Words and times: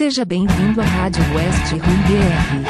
Seja 0.00 0.24
bem-vindo 0.24 0.80
à 0.80 0.84
Rádio 0.84 1.22
West 1.34 1.72
Room 1.72 1.80
BR. 2.08 2.64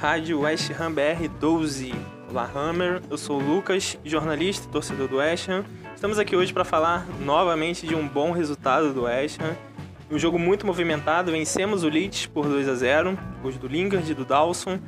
Rádio 0.00 0.40
West 0.40 0.72
Ham 0.72 0.92
BR 0.92 1.28
12. 1.38 1.94
Olá, 2.28 2.50
Hammer. 2.52 3.00
Eu 3.08 3.16
sou 3.16 3.40
o 3.40 3.44
Lucas, 3.44 3.96
jornalista 4.04 4.66
e 4.66 4.72
torcedor 4.72 5.06
do 5.06 5.18
West 5.18 5.48
Ham. 5.48 5.64
Estamos 5.94 6.18
aqui 6.18 6.34
hoje 6.34 6.52
para 6.52 6.64
falar 6.64 7.06
novamente 7.20 7.86
de 7.86 7.94
um 7.94 8.08
bom 8.08 8.32
resultado 8.32 8.92
do 8.92 9.04
West 9.04 9.40
Ham. 9.40 9.69
Um 10.10 10.18
jogo 10.18 10.40
muito 10.40 10.66
movimentado, 10.66 11.30
vencemos 11.30 11.84
o 11.84 11.88
Leeds 11.88 12.26
por 12.26 12.44
2 12.48 12.68
a 12.68 12.74
0 12.74 13.16
gols 13.40 13.56
do 13.56 13.68
Lingard 13.68 14.10
e 14.10 14.14
do 14.14 14.24
Dawson. 14.24 14.80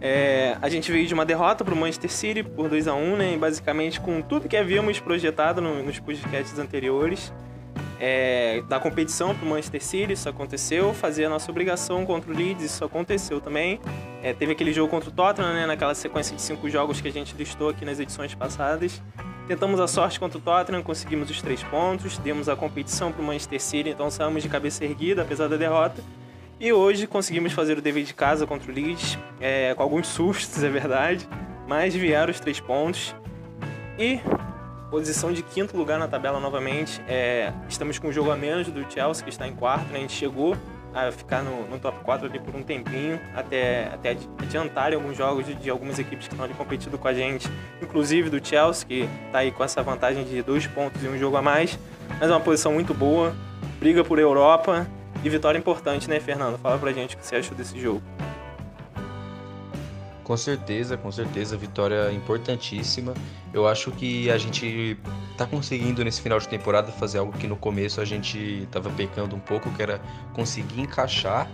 É, 0.00 0.56
a 0.62 0.70
gente 0.70 0.90
veio 0.90 1.06
de 1.06 1.12
uma 1.12 1.26
derrota 1.26 1.62
para 1.62 1.74
o 1.74 1.76
Manchester 1.76 2.10
City 2.10 2.42
por 2.42 2.70
2 2.70 2.88
a 2.88 2.94
1 2.94 3.16
né, 3.16 3.34
e 3.34 3.36
basicamente 3.36 4.00
com 4.00 4.22
tudo 4.22 4.48
que 4.48 4.56
havíamos 4.56 4.98
projetado 4.98 5.60
no, 5.60 5.82
nos 5.82 5.98
podcasts 5.98 6.58
anteriores. 6.58 7.30
É, 8.02 8.62
da 8.66 8.80
competição 8.80 9.34
para 9.34 9.44
o 9.44 9.50
Manchester 9.50 9.84
City, 9.84 10.14
isso 10.14 10.26
aconteceu. 10.26 10.94
Fazer 10.94 11.26
a 11.26 11.28
nossa 11.28 11.50
obrigação 11.50 12.06
contra 12.06 12.32
o 12.32 12.34
Leeds, 12.34 12.64
isso 12.64 12.82
aconteceu 12.82 13.42
também. 13.42 13.78
É, 14.22 14.32
teve 14.32 14.52
aquele 14.52 14.72
jogo 14.72 14.88
contra 14.88 15.10
o 15.10 15.12
Tottenham, 15.12 15.52
né, 15.52 15.66
naquela 15.66 15.94
sequência 15.94 16.34
de 16.34 16.40
cinco 16.40 16.70
jogos 16.70 17.02
que 17.02 17.08
a 17.08 17.12
gente 17.12 17.36
listou 17.36 17.68
aqui 17.68 17.84
nas 17.84 18.00
edições 18.00 18.34
passadas. 18.34 19.02
Tentamos 19.46 19.80
a 19.80 19.88
sorte 19.88 20.20
contra 20.20 20.38
o 20.38 20.40
Tottenham, 20.40 20.82
conseguimos 20.82 21.28
os 21.28 21.42
três 21.42 21.62
pontos, 21.62 22.18
demos 22.18 22.48
a 22.48 22.54
competição 22.54 23.10
para 23.10 23.20
o 23.20 23.24
Manchester 23.24 23.60
City, 23.60 23.90
então 23.90 24.10
saímos 24.10 24.42
de 24.42 24.48
cabeça 24.48 24.84
erguida, 24.84 25.22
apesar 25.22 25.48
da 25.48 25.56
derrota. 25.56 26.02
E 26.60 26.72
hoje 26.72 27.06
conseguimos 27.06 27.52
fazer 27.52 27.78
o 27.78 27.82
dever 27.82 28.04
de 28.04 28.14
casa 28.14 28.46
contra 28.46 28.70
o 28.70 28.74
Leeds, 28.74 29.18
é, 29.40 29.74
com 29.74 29.82
alguns 29.82 30.06
sustos, 30.06 30.62
é 30.64 30.68
verdade, 30.68 31.28
mas 31.66 31.94
vieram 31.94 32.30
os 32.30 32.38
três 32.38 32.60
pontos. 32.60 33.14
E 33.98 34.20
posição 34.90 35.32
de 35.32 35.42
quinto 35.42 35.76
lugar 35.76 35.98
na 35.98 36.08
tabela 36.08 36.40
novamente. 36.40 37.00
É, 37.08 37.52
estamos 37.68 37.98
com 37.98 38.08
um 38.08 38.12
jogo 38.12 38.30
a 38.30 38.36
menos 38.36 38.66
do 38.68 38.84
Chelsea, 38.92 39.22
que 39.24 39.30
está 39.30 39.46
em 39.46 39.54
quarto. 39.54 39.86
Né? 39.92 39.98
A 39.98 40.00
gente 40.00 40.12
chegou 40.12 40.56
a 40.94 41.10
ficar 41.12 41.42
no, 41.42 41.68
no, 41.68 41.78
top 41.78 42.02
4 42.04 42.26
ali 42.26 42.38
por 42.38 42.54
um 42.54 42.62
tempinho, 42.62 43.20
até, 43.34 43.86
até 43.92 44.16
adiantar 44.42 44.92
alguns 44.92 45.16
jogos 45.16 45.46
de, 45.46 45.54
de, 45.54 45.70
algumas 45.70 45.98
equipes 45.98 46.26
que 46.26 46.34
estão 46.34 46.44
ali 46.44 46.54
competindo 46.54 46.98
com 46.98 47.08
a 47.08 47.14
gente, 47.14 47.48
inclusive 47.80 48.28
do 48.28 48.44
Chelsea, 48.44 48.86
que 48.86 49.08
está 49.26 49.38
aí 49.38 49.52
com 49.52 49.62
essa 49.62 49.82
vantagem 49.82 50.24
de 50.24 50.42
dois 50.42 50.66
pontos 50.66 51.02
e 51.02 51.08
um 51.08 51.18
jogo 51.18 51.36
a 51.36 51.42
mais. 51.42 51.78
Mas 52.18 52.28
é 52.28 52.32
uma 52.32 52.40
posição 52.40 52.72
muito 52.72 52.92
boa, 52.92 53.34
briga 53.78 54.02
por 54.04 54.18
Europa 54.18 54.86
e 55.22 55.28
vitória 55.28 55.58
importante, 55.58 56.08
né, 56.08 56.18
Fernando? 56.18 56.58
Fala 56.58 56.78
pra 56.78 56.92
gente 56.92 57.14
o 57.14 57.18
que 57.18 57.26
você 57.26 57.36
achou 57.36 57.56
desse 57.56 57.78
jogo. 57.78 58.02
Com 60.30 60.36
certeza, 60.36 60.96
com 60.96 61.10
certeza, 61.10 61.56
vitória 61.56 62.12
importantíssima. 62.12 63.14
Eu 63.52 63.66
acho 63.66 63.90
que 63.90 64.30
a 64.30 64.38
gente 64.38 64.96
tá 65.36 65.44
conseguindo 65.44 66.04
nesse 66.04 66.22
final 66.22 66.38
de 66.38 66.46
temporada 66.46 66.92
fazer 66.92 67.18
algo 67.18 67.32
que 67.36 67.48
no 67.48 67.56
começo 67.56 68.00
a 68.00 68.04
gente 68.04 68.68
tava 68.70 68.88
pecando 68.90 69.34
um 69.34 69.40
pouco, 69.40 69.68
que 69.72 69.82
era 69.82 70.00
conseguir 70.32 70.82
encaixar 70.82 71.50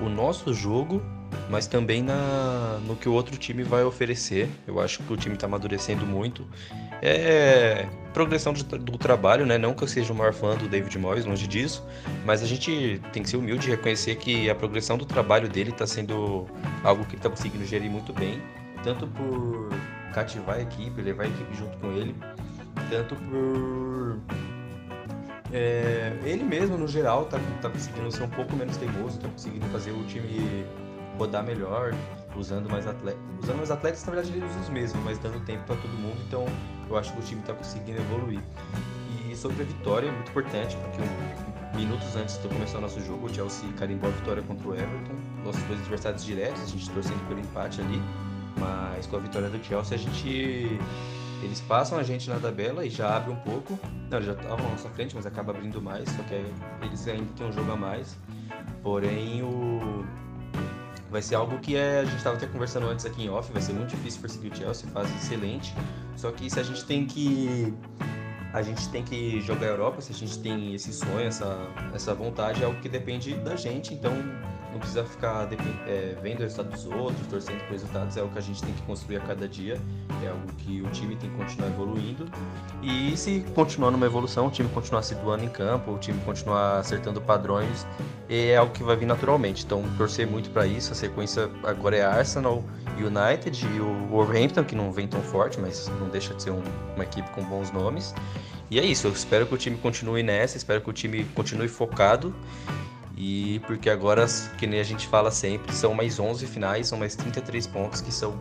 o 0.00 0.08
nosso 0.08 0.54
jogo 0.54 1.02
mas 1.48 1.66
também 1.66 2.02
na, 2.02 2.78
no 2.86 2.96
que 2.96 3.08
o 3.08 3.12
outro 3.12 3.36
time 3.36 3.62
vai 3.62 3.84
oferecer. 3.84 4.48
Eu 4.66 4.80
acho 4.80 5.02
que 5.02 5.12
o 5.12 5.16
time 5.16 5.34
está 5.34 5.46
amadurecendo 5.46 6.06
muito. 6.06 6.46
É 7.02 7.86
progressão 8.16 8.54
do, 8.54 8.64
do, 8.78 8.96
trabalho, 8.96 9.44
né? 9.44 9.58
Não 9.58 9.74
que 9.74 9.84
eu 9.84 9.88
seja 9.88 10.10
o 10.10 10.16
maior 10.16 10.32
fã 10.32 10.56
do 10.56 10.66
David 10.66 10.98
Moyes, 10.98 11.26
longe 11.26 11.46
disso, 11.46 11.86
mas 12.24 12.42
a 12.42 12.46
gente 12.46 12.98
tem 13.12 13.22
que 13.22 13.28
ser 13.28 13.36
humilde 13.36 13.68
e 13.68 13.70
reconhecer 13.72 14.16
que 14.16 14.48
a 14.48 14.54
progressão 14.54 14.96
do 14.96 15.04
trabalho 15.04 15.50
dele 15.50 15.68
está 15.68 15.86
sendo 15.86 16.46
algo 16.82 17.04
que 17.04 17.10
ele 17.10 17.18
está 17.18 17.28
conseguindo 17.28 17.66
gerir 17.66 17.90
muito 17.90 18.14
bem, 18.14 18.40
tanto 18.82 19.06
por 19.08 19.68
cativar 20.14 20.56
a 20.56 20.62
equipe, 20.62 21.02
levar 21.02 21.24
a 21.24 21.26
equipe 21.26 21.54
junto 21.54 21.76
com 21.76 21.92
ele, 21.92 22.16
tanto 22.88 23.14
por 23.16 24.18
é, 25.52 26.12
ele 26.24 26.42
mesmo, 26.42 26.78
no 26.78 26.88
geral, 26.88 27.26
tá, 27.26 27.38
tá 27.60 27.68
conseguindo 27.68 28.10
ser 28.10 28.22
um 28.22 28.30
pouco 28.30 28.56
menos 28.56 28.78
teimoso, 28.78 29.18
tá 29.18 29.28
conseguindo 29.28 29.66
fazer 29.66 29.90
o 29.90 30.02
time 30.04 30.64
rodar 31.16 31.44
melhor, 31.44 31.94
usando 32.36 32.68
mais 32.68 32.86
atletas. 32.86 33.20
Usando 33.42 33.56
mais 33.56 33.70
atletas, 33.70 34.04
na 34.04 34.12
verdade, 34.12 34.36
eles 34.36 34.50
usam 34.50 34.62
os 34.62 34.68
mesmos, 34.68 35.04
mas 35.04 35.18
dando 35.18 35.44
tempo 35.44 35.64
para 35.64 35.76
todo 35.76 35.90
mundo, 35.90 36.16
então 36.26 36.46
eu 36.88 36.96
acho 36.96 37.12
que 37.12 37.20
o 37.20 37.22
time 37.22 37.40
está 37.40 37.54
conseguindo 37.54 38.00
evoluir. 38.00 38.40
E 39.28 39.36
sobre 39.36 39.62
a 39.62 39.66
vitória, 39.66 40.08
é 40.08 40.12
muito 40.12 40.30
importante, 40.30 40.76
porque 40.76 41.76
minutos 41.76 42.14
antes 42.16 42.40
de 42.40 42.48
começar 42.48 42.78
o 42.78 42.80
nosso 42.80 43.00
jogo, 43.00 43.26
o 43.26 43.34
Chelsea 43.34 43.68
carimbou 43.78 44.08
a 44.08 44.12
vitória 44.12 44.42
contra 44.42 44.68
o 44.68 44.74
Everton, 44.74 45.14
nossos 45.44 45.62
dois 45.64 45.80
adversários 45.80 46.24
diretos, 46.24 46.62
a 46.62 46.66
gente 46.66 46.90
torcendo 46.90 47.28
pelo 47.28 47.40
empate 47.40 47.80
ali, 47.80 48.00
mas 48.58 49.06
com 49.06 49.16
a 49.16 49.18
vitória 49.20 49.48
do 49.48 49.62
Chelsea 49.64 49.96
a 49.96 49.98
gente 49.98 50.78
eles 51.42 51.60
passam 51.60 51.98
a 51.98 52.02
gente 52.02 52.28
na 52.30 52.38
tabela 52.38 52.84
e 52.84 52.90
já 52.90 53.16
abre 53.16 53.32
um 53.32 53.36
pouco. 53.36 53.78
Não, 54.10 54.22
já 54.22 54.32
estavam 54.32 54.64
na 54.64 54.70
nossa 54.70 54.88
frente, 54.90 55.14
mas 55.14 55.26
acaba 55.26 55.52
abrindo 55.52 55.80
mais, 55.82 56.08
só 56.08 56.22
que 56.22 56.34
eles 56.84 57.06
ainda 57.06 57.30
têm 57.36 57.46
um 57.46 57.52
jogo 57.52 57.72
a 57.72 57.76
mais. 57.76 58.16
Porém, 58.82 59.42
o, 59.42 60.04
vai 61.10 61.22
ser 61.22 61.34
algo 61.34 61.58
que 61.58 61.76
é, 61.76 62.00
a 62.00 62.04
gente 62.04 62.16
estava 62.16 62.36
até 62.36 62.46
conversando 62.46 62.86
antes 62.86 63.04
aqui 63.06 63.24
em 63.24 63.28
off, 63.28 63.52
vai 63.52 63.62
ser 63.62 63.72
muito 63.72 63.90
difícil 63.90 64.20
perseguir 64.20 64.52
o 64.52 64.56
Chelsea, 64.56 64.88
fase 64.90 65.14
excelente. 65.14 65.74
Só 66.16 66.30
que 66.30 66.48
se 66.50 66.58
a 66.58 66.62
gente 66.62 66.84
tem 66.84 67.06
que 67.06 67.72
a 68.52 68.62
gente 68.62 68.88
tem 68.88 69.02
que 69.02 69.40
jogar 69.42 69.66
a 69.66 69.70
Europa, 69.70 70.00
se 70.00 70.12
a 70.12 70.14
gente 70.14 70.38
tem 70.38 70.74
esse 70.74 70.92
sonho, 70.92 71.20
essa, 71.20 71.68
essa 71.94 72.14
vontade, 72.14 72.62
é 72.62 72.64
algo 72.64 72.80
que 72.80 72.88
depende 72.88 73.34
da 73.34 73.54
gente, 73.54 73.92
então 73.92 74.12
não 74.76 74.80
precisa 74.80 75.04
ficar 75.04 75.48
é, 75.86 76.14
vendo 76.22 76.40
o 76.40 76.42
resultado 76.42 76.70
dos 76.70 76.84
outros, 76.86 77.26
torcendo 77.28 77.60
por 77.60 77.72
resultados, 77.72 78.16
é 78.16 78.22
o 78.22 78.28
que 78.28 78.38
a 78.38 78.42
gente 78.42 78.62
tem 78.62 78.74
que 78.74 78.82
construir 78.82 79.16
a 79.16 79.20
cada 79.20 79.48
dia, 79.48 79.80
é 80.22 80.28
algo 80.28 80.46
que 80.58 80.82
o 80.82 80.90
time 80.90 81.16
tem 81.16 81.30
que 81.30 81.36
continuar 81.36 81.68
evoluindo. 81.68 82.26
E 82.82 83.16
se 83.16 83.44
continuar 83.54 83.90
numa 83.90 84.04
evolução, 84.04 84.46
o 84.46 84.50
time 84.50 84.68
continuar 84.68 85.02
se 85.02 85.14
doando 85.14 85.44
em 85.44 85.48
campo, 85.48 85.92
o 85.92 85.98
time 85.98 86.20
continuar 86.24 86.78
acertando 86.78 87.20
padrões, 87.20 87.86
é 88.28 88.56
algo 88.56 88.72
que 88.72 88.82
vai 88.82 88.96
vir 88.96 89.06
naturalmente. 89.06 89.64
Então, 89.64 89.82
torcer 89.96 90.26
muito 90.26 90.50
para 90.50 90.66
isso. 90.66 90.92
A 90.92 90.94
sequência 90.94 91.48
agora 91.62 91.96
é 91.96 92.04
Arsenal, 92.04 92.62
United 92.98 93.66
e 93.66 93.80
o 93.80 94.06
Wolverhampton, 94.08 94.64
que 94.64 94.74
não 94.74 94.92
vem 94.92 95.08
tão 95.08 95.22
forte, 95.22 95.58
mas 95.58 95.88
não 95.98 96.08
deixa 96.08 96.34
de 96.34 96.42
ser 96.42 96.50
um, 96.50 96.62
uma 96.94 97.04
equipe 97.04 97.30
com 97.30 97.42
bons 97.42 97.70
nomes. 97.70 98.14
E 98.70 98.80
é 98.80 98.84
isso, 98.84 99.06
eu 99.06 99.12
espero 99.12 99.46
que 99.46 99.54
o 99.54 99.56
time 99.56 99.76
continue 99.78 100.24
nessa, 100.24 100.56
espero 100.56 100.80
que 100.80 100.90
o 100.90 100.92
time 100.92 101.24
continue 101.36 101.68
focado 101.68 102.34
e 103.16 103.60
porque 103.66 103.88
agora, 103.88 104.26
que 104.58 104.66
nem 104.66 104.78
a 104.78 104.84
gente 104.84 105.08
fala 105.08 105.30
sempre, 105.30 105.72
são 105.72 105.94
mais 105.94 106.20
11 106.20 106.46
finais, 106.46 106.88
são 106.88 106.98
mais 106.98 107.16
33 107.16 107.66
pontos 107.66 108.00
que 108.00 108.12
são 108.12 108.38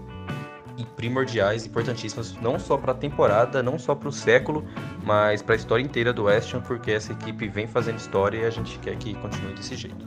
primordiais, 0.96 1.66
importantíssimos, 1.66 2.36
não 2.41 2.59
só 2.59 2.78
para 2.78 2.91
a 2.91 2.96
temporada, 2.96 3.62
não 3.62 3.78
só 3.78 3.96
para 3.96 4.09
o 4.09 4.12
século, 4.12 4.66
mas 5.03 5.41
para 5.41 5.56
a 5.56 5.58
história 5.58 5.84
inteira 5.84 6.12
do 6.12 6.24
West 6.24 6.53
Ham, 6.53 6.62
porque 6.62 6.91
essa 6.91 7.13
equipe 7.13 7.47
vem 7.47 7.68
fazendo 7.68 7.97
história 7.97 8.40
e 8.40 8.46
a 8.46 8.50
gente 8.50 8.78
quer 8.80 8.96
que 8.97 9.13
continue 9.16 9.53
desse 9.53 9.75
jeito. 9.75 10.06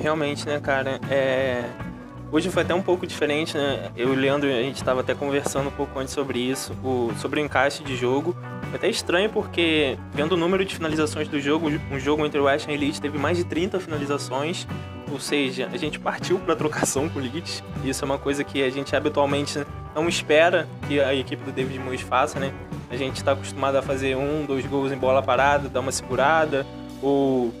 Realmente, 0.00 0.46
né, 0.46 0.60
cara? 0.60 1.00
É... 1.10 1.64
Hoje 2.32 2.50
foi 2.50 2.62
até 2.62 2.74
um 2.74 2.82
pouco 2.82 3.06
diferente, 3.06 3.56
né? 3.56 3.92
Eu 3.96 4.08
e 4.08 4.16
o 4.16 4.18
Leandro, 4.18 4.48
a 4.48 4.62
gente 4.62 4.76
estava 4.76 5.00
até 5.00 5.14
conversando 5.14 5.68
um 5.68 5.72
pouco 5.72 5.98
antes 5.98 6.12
sobre 6.12 6.38
isso, 6.38 6.72
o... 6.82 7.12
sobre 7.18 7.40
o 7.40 7.44
encaixe 7.44 7.84
de 7.84 7.96
jogo. 7.96 8.36
Foi 8.74 8.78
até 8.78 8.88
estranho 8.88 9.30
porque, 9.30 9.96
vendo 10.12 10.32
o 10.32 10.36
número 10.36 10.64
de 10.64 10.74
finalizações 10.74 11.28
do 11.28 11.40
jogo, 11.40 11.70
um 11.92 12.00
jogo 12.00 12.26
entre 12.26 12.40
o 12.40 12.44
West 12.46 12.68
Ham 12.68 12.72
e 12.72 12.76
Leeds 12.76 12.98
teve 12.98 13.16
mais 13.16 13.36
de 13.36 13.44
30 13.44 13.78
finalizações, 13.78 14.66
ou 15.12 15.20
seja, 15.20 15.68
a 15.72 15.76
gente 15.76 16.00
partiu 16.00 16.40
para 16.40 16.56
trocação 16.56 17.08
com 17.08 17.20
o 17.20 17.22
Leeds. 17.22 17.62
Isso 17.84 18.04
é 18.04 18.06
uma 18.06 18.18
coisa 18.18 18.42
que 18.42 18.60
a 18.64 18.70
gente 18.70 18.96
habitualmente 18.96 19.64
não 19.94 20.08
espera 20.08 20.66
que 20.88 21.00
a 21.00 21.14
equipe 21.14 21.44
do 21.44 21.52
David 21.52 21.78
Moyes 21.78 22.00
faça, 22.00 22.40
né? 22.40 22.52
A 22.90 22.96
gente 22.96 23.18
está 23.18 23.30
acostumado 23.30 23.76
a 23.76 23.82
fazer 23.82 24.16
um, 24.16 24.44
dois 24.44 24.66
gols 24.66 24.90
em 24.90 24.98
bola 24.98 25.22
parada, 25.22 25.68
dar 25.68 25.78
uma 25.78 25.92
segurada, 25.92 26.66
ou 27.00 27.54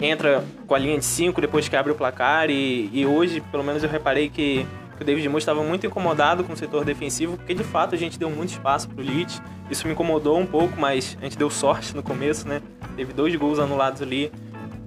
entra 0.00 0.44
com 0.66 0.74
a 0.74 0.78
linha 0.80 0.98
de 0.98 1.04
cinco 1.04 1.40
depois 1.40 1.68
que 1.68 1.76
abre 1.76 1.92
o 1.92 1.94
placar. 1.94 2.50
E, 2.50 2.90
e 2.92 3.06
hoje, 3.06 3.40
pelo 3.52 3.62
menos, 3.62 3.84
eu 3.84 3.88
reparei 3.88 4.28
que 4.28 4.66
que 4.96 5.02
o 5.02 5.04
David 5.04 5.28
Moore 5.28 5.40
estava 5.40 5.62
muito 5.62 5.86
incomodado 5.86 6.44
com 6.44 6.52
o 6.52 6.56
setor 6.56 6.84
defensivo, 6.84 7.36
porque 7.36 7.54
de 7.54 7.64
fato 7.64 7.94
a 7.94 7.98
gente 7.98 8.18
deu 8.18 8.30
muito 8.30 8.50
espaço 8.50 8.88
para 8.88 9.02
o 9.02 9.04
Leeds. 9.04 9.42
Isso 9.70 9.86
me 9.86 9.92
incomodou 9.92 10.38
um 10.38 10.46
pouco, 10.46 10.78
mas 10.78 11.16
a 11.20 11.24
gente 11.24 11.38
deu 11.38 11.50
sorte 11.50 11.94
no 11.94 12.02
começo, 12.02 12.46
né? 12.46 12.60
Teve 12.96 13.12
dois 13.12 13.34
gols 13.34 13.58
anulados 13.58 14.02
ali. 14.02 14.30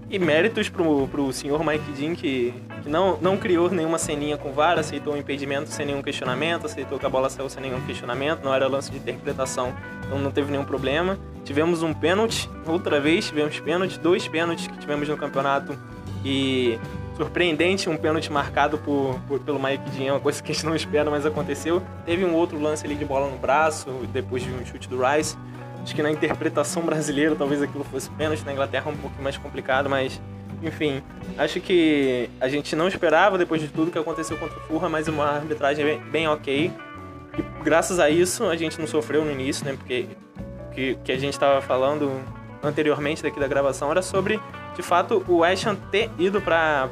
E 0.10 0.18
méritos 0.18 0.70
pro, 0.70 1.06
pro 1.10 1.34
senhor 1.34 1.62
Mike 1.66 1.92
Dean, 1.92 2.16
que, 2.16 2.54
que 2.82 2.90
não, 2.90 3.18
não 3.22 3.36
criou 3.36 3.70
nenhuma 3.70 3.98
ceninha 3.98 4.38
com 4.38 4.54
VAR, 4.54 4.80
aceitou 4.80 5.14
o 5.14 5.18
impedimento 5.18 5.70
sem 5.70 5.86
nenhum 5.86 6.02
questionamento, 6.02 6.66
aceitou 6.66 6.98
que 6.98 7.06
a 7.06 7.10
bola 7.10 7.30
saiu 7.30 7.50
sem 7.50 7.62
nenhum 7.62 7.82
questionamento, 7.82 8.42
não 8.42 8.54
era 8.54 8.70
lance 8.70 8.90
de 8.90 8.98
interpretação, 8.98 9.76
então 10.06 10.18
não 10.18 10.32
teve 10.32 10.50
nenhum 10.50 10.64
problema. 10.64 11.20
Tivemos 11.44 11.84
um 11.84 11.94
pênalti, 11.94 12.50
outra 12.66 13.02
vez 13.02 13.28
tivemos 13.28 13.60
pênalti, 13.60 14.00
dois 14.00 14.26
pênaltis 14.30 14.68
que 14.68 14.78
tivemos 14.78 15.10
no 15.10 15.18
campeonato 15.18 15.78
e 16.24 16.80
surpreendente, 17.18 17.90
um 17.90 17.98
pênalti 17.98 18.32
marcado 18.32 18.78
por, 18.78 19.20
por, 19.28 19.40
pelo 19.40 19.60
Mike 19.62 19.90
Dean, 19.90 20.14
uma 20.14 20.20
coisa 20.20 20.42
que 20.42 20.52
a 20.52 20.56
gente 20.56 20.66
não 20.66 20.76
espera, 20.76 21.10
mas 21.10 21.26
aconteceu. 21.26 21.82
Teve 22.06 22.24
um 22.24 22.34
outro 22.34 22.58
lance 22.62 22.86
ali 22.86 22.96
de 22.96 23.04
bola 23.04 23.28
no 23.28 23.38
braço, 23.38 23.90
depois 24.14 24.44
de 24.44 24.52
um 24.52 24.66
chute 24.66 24.88
do 24.88 25.02
Rice. 25.02 25.36
Acho 25.84 25.96
que 25.96 26.04
na 26.04 26.12
interpretação 26.12 26.84
brasileira 26.84 27.36
talvez 27.36 27.62
aquilo 27.62 27.84
fosse 27.84 28.10
pênalti, 28.12 28.46
na 28.46 28.54
Inglaterra 28.54 28.90
é 28.90 28.94
um 28.94 28.98
pouco 28.98 29.22
mais 29.22 29.38
complicado, 29.38 29.90
mas 29.90 30.22
Enfim, 30.62 31.04
acho 31.38 31.60
que 31.60 32.30
a 32.42 32.48
gente 32.48 32.76
não 32.76 32.88
esperava 32.88 33.38
depois 33.38 33.62
de 33.62 33.68
tudo 33.68 33.92
que 33.92 33.98
aconteceu 33.98 34.38
contra 34.38 34.58
o 34.58 34.62
Furra, 34.62 34.90
mas 34.90 35.08
uma 35.08 35.26
arbitragem 35.26 35.86
bem, 35.86 36.00
bem 36.00 36.28
ok. 36.28 36.72
E 37.38 37.64
graças 37.64 38.00
a 38.00 38.10
isso 38.10 38.46
a 38.46 38.56
gente 38.56 38.80
não 38.80 38.88
sofreu 38.88 39.24
no 39.24 39.32
início, 39.32 39.64
né? 39.66 39.74
Porque 39.78 40.08
que, 40.78 40.96
que 41.04 41.12
a 41.12 41.18
gente 41.18 41.34
estava 41.34 41.60
falando 41.60 42.12
anteriormente 42.62 43.24
daqui 43.24 43.40
da 43.40 43.48
gravação 43.48 43.90
era 43.90 44.04
sobre, 44.04 44.40
de 44.78 44.84
fato, 44.84 45.26
o 45.28 45.38
West 45.38 45.66
Ham 45.66 45.76
ter 45.90 46.08
ido 46.20 46.40
para 46.40 46.88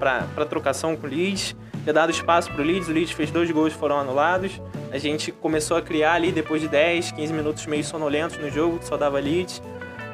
trocação 0.50 0.96
com 0.96 1.06
o 1.06 1.10
Leeds, 1.10 1.56
ter 1.86 1.94
dado 1.94 2.10
espaço 2.10 2.52
para 2.52 2.64
o 2.64 2.66
Leeds, 2.66 2.90
o 2.90 2.92
Leeds 2.92 3.12
fez 3.12 3.30
dois 3.30 3.52
gols 3.52 3.74
que 3.74 3.80
foram 3.80 4.00
anulados. 4.00 4.60
A 4.92 4.98
gente 4.98 5.32
começou 5.32 5.78
a 5.78 5.84
criar 5.84 6.14
ali 6.14 6.32
depois 6.32 6.60
de 6.60 6.68
10, 6.68 7.12
15 7.12 7.32
minutos 7.32 7.68
meio 7.68 7.84
sonolentos 7.84 8.40
no 8.40 8.50
jogo, 8.50 8.80
que 8.80 8.86
só 8.86 8.98
dava 8.98 9.20
Leeds. 9.20 9.62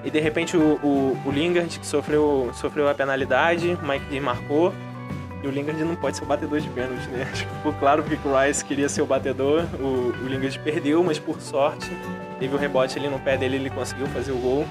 E 0.03 0.11
de 0.11 0.19
repente 0.19 0.57
o, 0.57 0.75
o, 0.83 1.17
o 1.25 1.31
Lingard, 1.31 1.79
que 1.79 1.87
sofreu, 1.87 2.51
sofreu 2.55 2.89
a 2.89 2.93
penalidade, 2.93 3.77
o 3.81 3.87
Mike 3.87 4.05
Dean 4.09 4.21
marcou. 4.21 4.73
E 5.41 5.47
o 5.47 5.49
Lingard 5.49 5.81
não 5.81 5.95
pode 5.95 6.17
ser 6.17 6.23
o 6.23 6.27
batedor 6.27 6.59
de 6.59 6.67
pênalti, 6.67 7.07
né? 7.07 7.25
Que 7.31 7.37
ficou 7.37 7.71
claro 7.79 8.03
porque 8.03 8.27
o 8.27 8.37
Rice 8.37 8.65
queria 8.65 8.89
ser 8.89 9.01
o 9.01 9.05
batedor. 9.05 9.63
O, 9.79 10.13
o 10.25 10.27
Lingard 10.27 10.59
perdeu, 10.59 11.01
mas 11.05 11.17
por 11.17 11.39
sorte 11.39 11.89
teve 12.37 12.53
o 12.53 12.57
rebote 12.57 12.99
ali 12.99 13.07
no 13.07 13.19
pé 13.19 13.37
dele 13.37 13.55
ele 13.55 13.69
conseguiu 13.69 14.07
fazer 14.07 14.33
o 14.33 14.37
gol. 14.37 14.67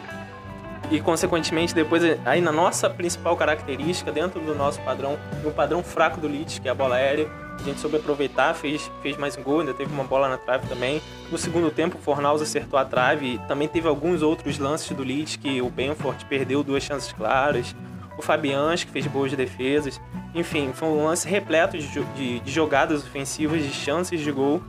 E 0.91 1.01
consequentemente, 1.01 1.73
depois, 1.73 2.03
aí 2.25 2.41
na 2.41 2.51
nossa 2.51 2.91
principal 2.91 3.37
característica, 3.37 4.11
dentro 4.11 4.41
do 4.41 4.55
nosso 4.55 4.81
padrão, 4.81 5.17
no 5.45 5.53
padrão 5.53 5.85
fraco 5.85 6.21
do 6.21 6.27
Leeds, 6.27 6.59
que 6.59 6.67
é 6.67 6.71
a 6.73 6.75
bola 6.75 6.97
aérea, 6.97 7.29
a 7.61 7.63
gente 7.63 7.79
soube 7.79 7.99
aproveitar, 7.99 8.55
fez, 8.55 8.91
fez 9.03 9.17
mais 9.17 9.37
um 9.37 9.43
gol, 9.43 9.61
ainda 9.61 9.75
teve 9.75 9.93
uma 9.93 10.03
bola 10.03 10.29
na 10.29 10.39
trave 10.39 10.67
também. 10.67 11.01
No 11.31 11.37
segundo 11.37 11.71
tempo, 11.71 11.99
o 11.99 12.01
Fornaus 12.01 12.41
acertou 12.41 12.79
a 12.79 12.85
trave. 12.85 13.39
Também 13.47 13.69
teve 13.69 13.87
alguns 13.87 14.23
outros 14.23 14.59
lances 14.59 14.91
do 14.97 15.03
Leeds 15.03 15.37
que 15.37 15.61
o 15.61 15.69
Benford 15.69 16.25
perdeu 16.25 16.65
duas 16.65 16.83
chances 16.83 17.13
claras. 17.13 17.77
O 18.17 18.23
Fabians, 18.23 18.83
que 18.83 18.91
fez 18.91 19.07
boas 19.07 19.33
defesas. 19.33 20.01
Enfim, 20.35 20.73
foi 20.73 20.89
um 20.89 21.05
lance 21.05 21.29
repleto 21.29 21.77
de, 21.77 21.87
de, 21.87 22.41
de 22.41 22.51
jogadas 22.51 23.05
ofensivas, 23.05 23.63
de 23.63 23.71
chances 23.71 24.21
de 24.21 24.33
gol. 24.33 24.63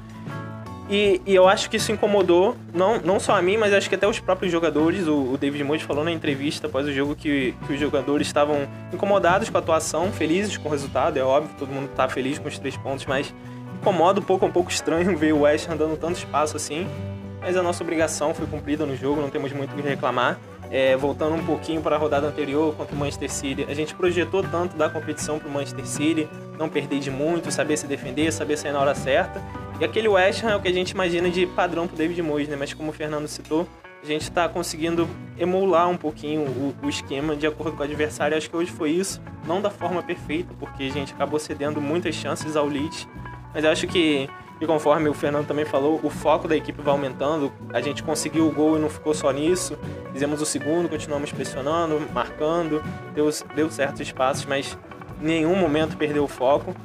E, 0.92 1.22
e, 1.26 1.34
eu 1.34 1.48
acho 1.48 1.70
que 1.70 1.78
isso 1.78 1.90
incomodou, 1.90 2.58
não, 2.74 3.00
não 3.00 3.18
só 3.18 3.38
a 3.38 3.42
mim, 3.42 3.56
mas 3.56 3.74
acho 3.74 3.88
que 3.88 3.96
até 3.96 4.06
os 4.06 4.20
próprios 4.20 4.52
jogadores. 4.52 5.08
O, 5.08 5.32
o 5.32 5.38
David 5.38 5.64
Moyes 5.64 5.84
falou 5.84 6.04
na 6.04 6.12
entrevista 6.12 6.68
após 6.68 6.86
o 6.86 6.92
jogo 6.92 7.16
que, 7.16 7.56
que 7.66 7.74
os 7.74 7.80
jogadores 7.80 8.28
estavam 8.28 8.68
incomodados 8.92 9.50
com 9.50 9.56
a 9.56 9.62
atuação, 9.62 10.12
felizes 10.12 10.58
com 10.58 10.68
o 10.68 10.72
resultado, 10.72 11.18
é 11.18 11.24
óbvio, 11.24 11.56
todo 11.58 11.70
mundo 11.70 11.86
está 11.86 12.10
feliz 12.10 12.38
com 12.38 12.50
os 12.50 12.60
três 12.60 12.76
pontos, 12.76 13.06
mas 13.06 13.34
incomoda 13.80 14.20
um 14.20 14.24
pouco, 14.24 14.44
é 14.44 14.50
um 14.50 14.52
pouco 14.52 14.70
estranho 14.70 15.16
ver 15.18 15.34
o 15.34 15.44
West 15.44 15.70
andando 15.70 15.98
tanto 15.98 16.18
espaço 16.18 16.58
assim. 16.58 16.86
Mas 17.40 17.56
a 17.56 17.64
nossa 17.64 17.82
obrigação 17.82 18.34
foi 18.34 18.46
cumprida 18.46 18.86
no 18.86 18.96
jogo, 18.96 19.22
não 19.22 19.30
temos 19.30 19.54
muito 19.54 19.72
o 19.72 19.76
que 19.76 19.82
reclamar. 19.82 20.38
É, 20.70 20.96
voltando 20.96 21.36
um 21.36 21.46
pouquinho 21.46 21.82
para 21.82 21.98
a 21.98 22.00
rodada 22.00 22.28
anterior 22.28 22.74
contra 22.76 22.96
o 22.96 22.98
Manchester 22.98 23.30
City, 23.30 23.66
a 23.68 23.74
gente 23.74 23.94
projetou 23.94 24.42
tanto 24.42 24.78
da 24.78 24.90
competição 24.90 25.38
para 25.38 25.50
o 25.50 25.52
Manchester 25.52 25.86
City, 25.86 26.30
não 26.58 26.70
perder 26.70 27.00
de 27.00 27.12
muito, 27.12 27.52
saber 27.52 27.76
se 27.76 27.88
defender, 27.88 28.32
saber 28.32 28.58
sair 28.58 28.72
na 28.72 28.80
hora 28.80 28.96
certa. 28.96 29.42
E 29.82 29.84
aquele 29.84 30.08
West 30.08 30.44
Ham 30.44 30.52
é 30.52 30.56
o 30.56 30.62
que 30.62 30.68
a 30.68 30.72
gente 30.72 30.92
imagina 30.92 31.28
de 31.28 31.48
padrão 31.48 31.88
para 31.88 31.98
David 31.98 32.22
Moyes, 32.22 32.48
né? 32.48 32.56
Mas 32.56 32.72
como 32.72 32.92
o 32.92 32.94
Fernando 32.94 33.28
citou, 33.28 33.68
a 34.04 34.06
gente 34.06 34.22
está 34.22 34.48
conseguindo 34.48 35.10
emular 35.40 35.90
um 35.90 35.98
pouquinho 35.98 36.42
o, 36.42 36.76
o, 36.84 36.88
esquema 36.88 37.36
de 37.36 37.48
acordo 37.48 37.76
com 37.76 37.82
o 37.82 37.84
adversário. 37.84 38.38
Acho 38.38 38.48
que 38.48 38.56
hoje 38.56 38.72
foi 38.72 38.92
isso, 38.92 39.20
não 39.44 39.60
da 39.60 39.72
forma 39.72 40.04
perfeita, 40.04 40.54
porque 40.60 40.84
a 40.84 40.90
gente 40.92 41.14
acabou 41.14 41.40
cedendo 41.40 41.82
muitas 41.82 42.14
chances 42.14 42.56
ao 42.56 42.68
Leeds. 42.68 43.08
Mas 43.56 43.66
acho 43.66 43.88
que 43.88 44.30
e 44.62 44.68
conforme 44.68 45.10
o 45.10 45.16
Fernando 45.16 45.48
também 45.48 45.66
falou, 45.66 46.00
o 46.04 46.12
foco 46.12 46.48
da 46.48 46.56
equipe 46.56 46.80
vai 46.80 46.94
aumentando. 46.94 47.52
A 47.74 47.82
gente 47.82 48.04
conseguiu 48.04 48.48
o 48.48 48.52
gol 48.52 48.78
e 48.78 48.80
não 48.80 48.88
ficou 48.88 49.16
só 49.16 49.32
nisso. 49.32 49.76
Fizemos 50.14 50.44
o 50.44 50.46
segundo, 50.46 50.88
continuamos 50.88 51.32
pressionando, 51.32 52.00
marcando, 52.14 52.84
deu, 53.16 53.28
deu 53.56 53.72
certos 53.72 54.02
espaços, 54.02 54.46
mas 54.46 54.78
em 55.20 55.26
nenhum 55.26 55.56
momento 55.56 55.98
perdeu 55.98 56.24
o 56.24 56.28
foco. 56.28 56.76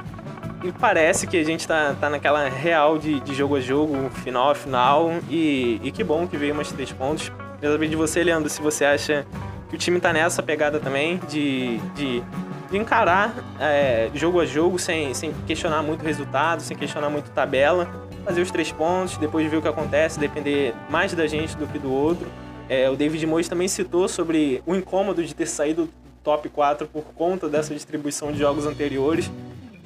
E 0.66 0.72
parece 0.72 1.28
que 1.28 1.36
a 1.36 1.44
gente 1.44 1.64
tá, 1.66 1.94
tá 2.00 2.10
naquela 2.10 2.48
real 2.48 2.98
de, 2.98 3.20
de 3.20 3.32
jogo 3.32 3.54
a 3.54 3.60
jogo, 3.60 4.10
final 4.10 4.50
a 4.50 4.54
final. 4.54 5.12
E, 5.30 5.80
e 5.80 5.92
que 5.92 6.02
bom 6.02 6.26
que 6.26 6.36
veio 6.36 6.52
umas 6.52 6.72
três 6.72 6.90
pontos. 6.90 7.30
Quero 7.60 7.72
saber 7.72 7.88
de 7.88 7.94
você, 7.94 8.24
Leandro, 8.24 8.50
se 8.50 8.60
você 8.60 8.84
acha 8.84 9.24
que 9.68 9.76
o 9.76 9.78
time 9.78 10.00
tá 10.00 10.12
nessa 10.12 10.42
pegada 10.42 10.80
também 10.80 11.20
de, 11.28 11.78
de 11.94 12.20
de 12.68 12.76
encarar 12.76 13.32
é, 13.60 14.10
jogo 14.12 14.40
a 14.40 14.44
jogo 14.44 14.76
sem, 14.76 15.14
sem 15.14 15.32
questionar 15.46 15.82
muito 15.82 16.02
resultado, 16.02 16.60
sem 16.60 16.76
questionar 16.76 17.08
muito 17.08 17.30
tabela, 17.30 17.88
fazer 18.24 18.40
os 18.40 18.50
três 18.50 18.72
pontos, 18.72 19.16
depois 19.18 19.48
ver 19.48 19.58
o 19.58 19.62
que 19.62 19.68
acontece, 19.68 20.18
depender 20.18 20.74
mais 20.90 21.14
da 21.14 21.28
gente 21.28 21.56
do 21.56 21.64
que 21.68 21.78
do 21.78 21.92
outro. 21.92 22.26
É, 22.68 22.90
o 22.90 22.96
David 22.96 23.24
Moyes 23.24 23.48
também 23.48 23.68
citou 23.68 24.08
sobre 24.08 24.64
o 24.66 24.74
incômodo 24.74 25.24
de 25.24 25.32
ter 25.32 25.46
saído 25.46 25.84
do 25.84 25.92
top 26.24 26.48
4 26.48 26.88
por 26.88 27.04
conta 27.14 27.48
dessa 27.48 27.72
distribuição 27.72 28.32
de 28.32 28.38
jogos 28.40 28.66
anteriores 28.66 29.30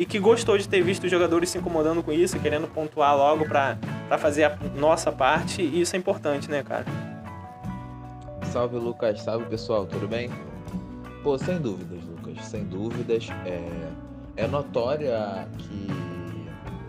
e 0.01 0.07
que 0.07 0.19
gostou 0.19 0.57
de 0.57 0.67
ter 0.67 0.83
visto 0.83 1.05
os 1.05 1.11
jogadores 1.11 1.51
se 1.51 1.59
incomodando 1.59 2.03
com 2.03 2.11
isso, 2.11 2.41
querendo 2.41 2.67
pontuar 2.67 3.15
logo 3.15 3.45
para 3.45 3.77
fazer 4.17 4.45
a 4.45 4.59
nossa 4.75 5.13
parte, 5.13 5.61
e 5.61 5.83
isso 5.83 5.95
é 5.95 5.99
importante, 5.99 6.51
né, 6.51 6.63
cara? 6.63 6.87
Salve 8.51 8.79
Lucas, 8.79 9.21
salve 9.21 9.45
pessoal, 9.45 9.85
tudo 9.85 10.09
bem? 10.09 10.31
Pô, 11.23 11.37
sem 11.37 11.59
dúvidas, 11.59 12.01
sem 12.41 12.65
dúvidas. 12.65 13.29
É, 13.45 14.43
é 14.45 14.47
notória 14.47 15.47
que 15.59 15.87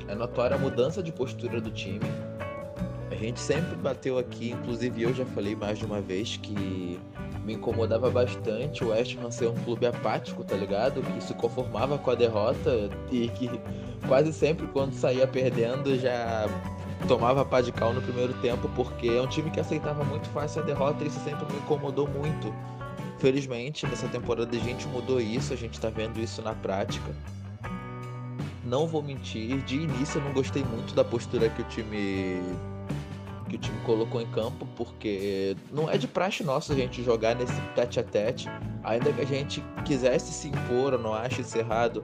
é 0.08 0.16
notória 0.16 0.56
a 0.56 0.58
mudança 0.58 1.04
de 1.04 1.12
postura 1.12 1.60
do 1.60 1.70
time. 1.70 2.00
A 3.12 3.16
gente 3.16 3.42
sempre 3.42 3.76
bateu 3.76 4.18
aqui, 4.18 4.52
inclusive 4.52 5.04
eu 5.04 5.14
já 5.14 5.26
falei 5.26 5.54
mais 5.54 5.78
de 5.78 5.86
uma 5.86 6.00
vez 6.00 6.38
que 6.38 6.98
me 7.52 7.58
incomodava 7.58 8.10
bastante 8.10 8.84
o 8.84 8.90
West 8.90 9.18
Ham 9.18 9.30
ser 9.30 9.48
um 9.48 9.56
clube 9.56 9.86
apático, 9.86 10.44
tá 10.44 10.56
ligado? 10.56 11.02
Que 11.02 11.22
se 11.22 11.34
conformava 11.34 11.98
com 11.98 12.12
a 12.12 12.16
derrota 12.16 12.90
e 13.12 13.28
que 13.30 13.50
quase 14.08 14.32
sempre 14.32 14.68
quando 14.68 14.94
saía 14.94 15.28
perdendo 15.28 15.98
já 16.00 16.48
tomava 17.08 17.44
pá 17.44 17.62
de 17.62 17.72
cal 17.72 17.94
no 17.94 18.02
primeiro 18.02 18.34
tempo, 18.36 18.70
porque 18.76 19.10
é 19.10 19.22
um 19.22 19.28
time 19.28 19.50
que 19.50 19.60
aceitava 19.60 20.04
muito 20.04 20.28
fácil 20.30 20.62
a 20.62 20.66
derrota 20.66 21.04
e 21.04 21.08
isso 21.08 21.20
sempre 21.22 21.46
me 21.52 21.60
incomodou 21.60 22.08
muito. 22.08 22.54
Felizmente, 23.20 23.86
nessa 23.86 24.08
temporada 24.08 24.56
a 24.56 24.60
gente 24.60 24.88
mudou 24.88 25.20
isso, 25.20 25.54
a 25.54 25.56
gente 25.56 25.80
tá 25.80 25.90
vendo 25.90 26.20
isso 26.20 26.42
na 26.42 26.54
prática. 26.54 27.12
Não 28.64 28.88
vou 28.88 29.04
mentir, 29.04 29.58
de 29.64 29.76
início 29.76 30.20
eu 30.20 30.24
não 30.24 30.34
gostei 30.34 30.64
muito 30.64 30.96
da 30.96 31.04
postura 31.04 31.50
que 31.50 31.62
o 31.62 31.66
time 31.66 32.42
que 33.52 33.58
o 33.58 33.60
time 33.60 33.78
colocou 33.86 34.22
em 34.22 34.28
campo, 34.28 34.66
porque 34.78 35.58
não 35.72 35.90
é 35.90 35.98
de 35.98 36.08
praxe 36.08 36.44
nossa 36.44 36.72
a 36.74 36.76
gente 36.76 37.04
jogar 37.04 37.36
nesse 37.36 37.60
tete 37.76 38.00
a 38.00 38.04
tete, 38.04 38.50
ainda 38.84 39.12
que 39.12 39.22
a 39.22 39.26
gente 39.26 39.64
quisesse 39.84 40.32
se 40.32 40.48
impor, 40.48 40.94
eu 40.94 41.00
não 41.00 41.14
acho 41.14 41.42
isso 41.42 41.58
errado, 41.58 42.04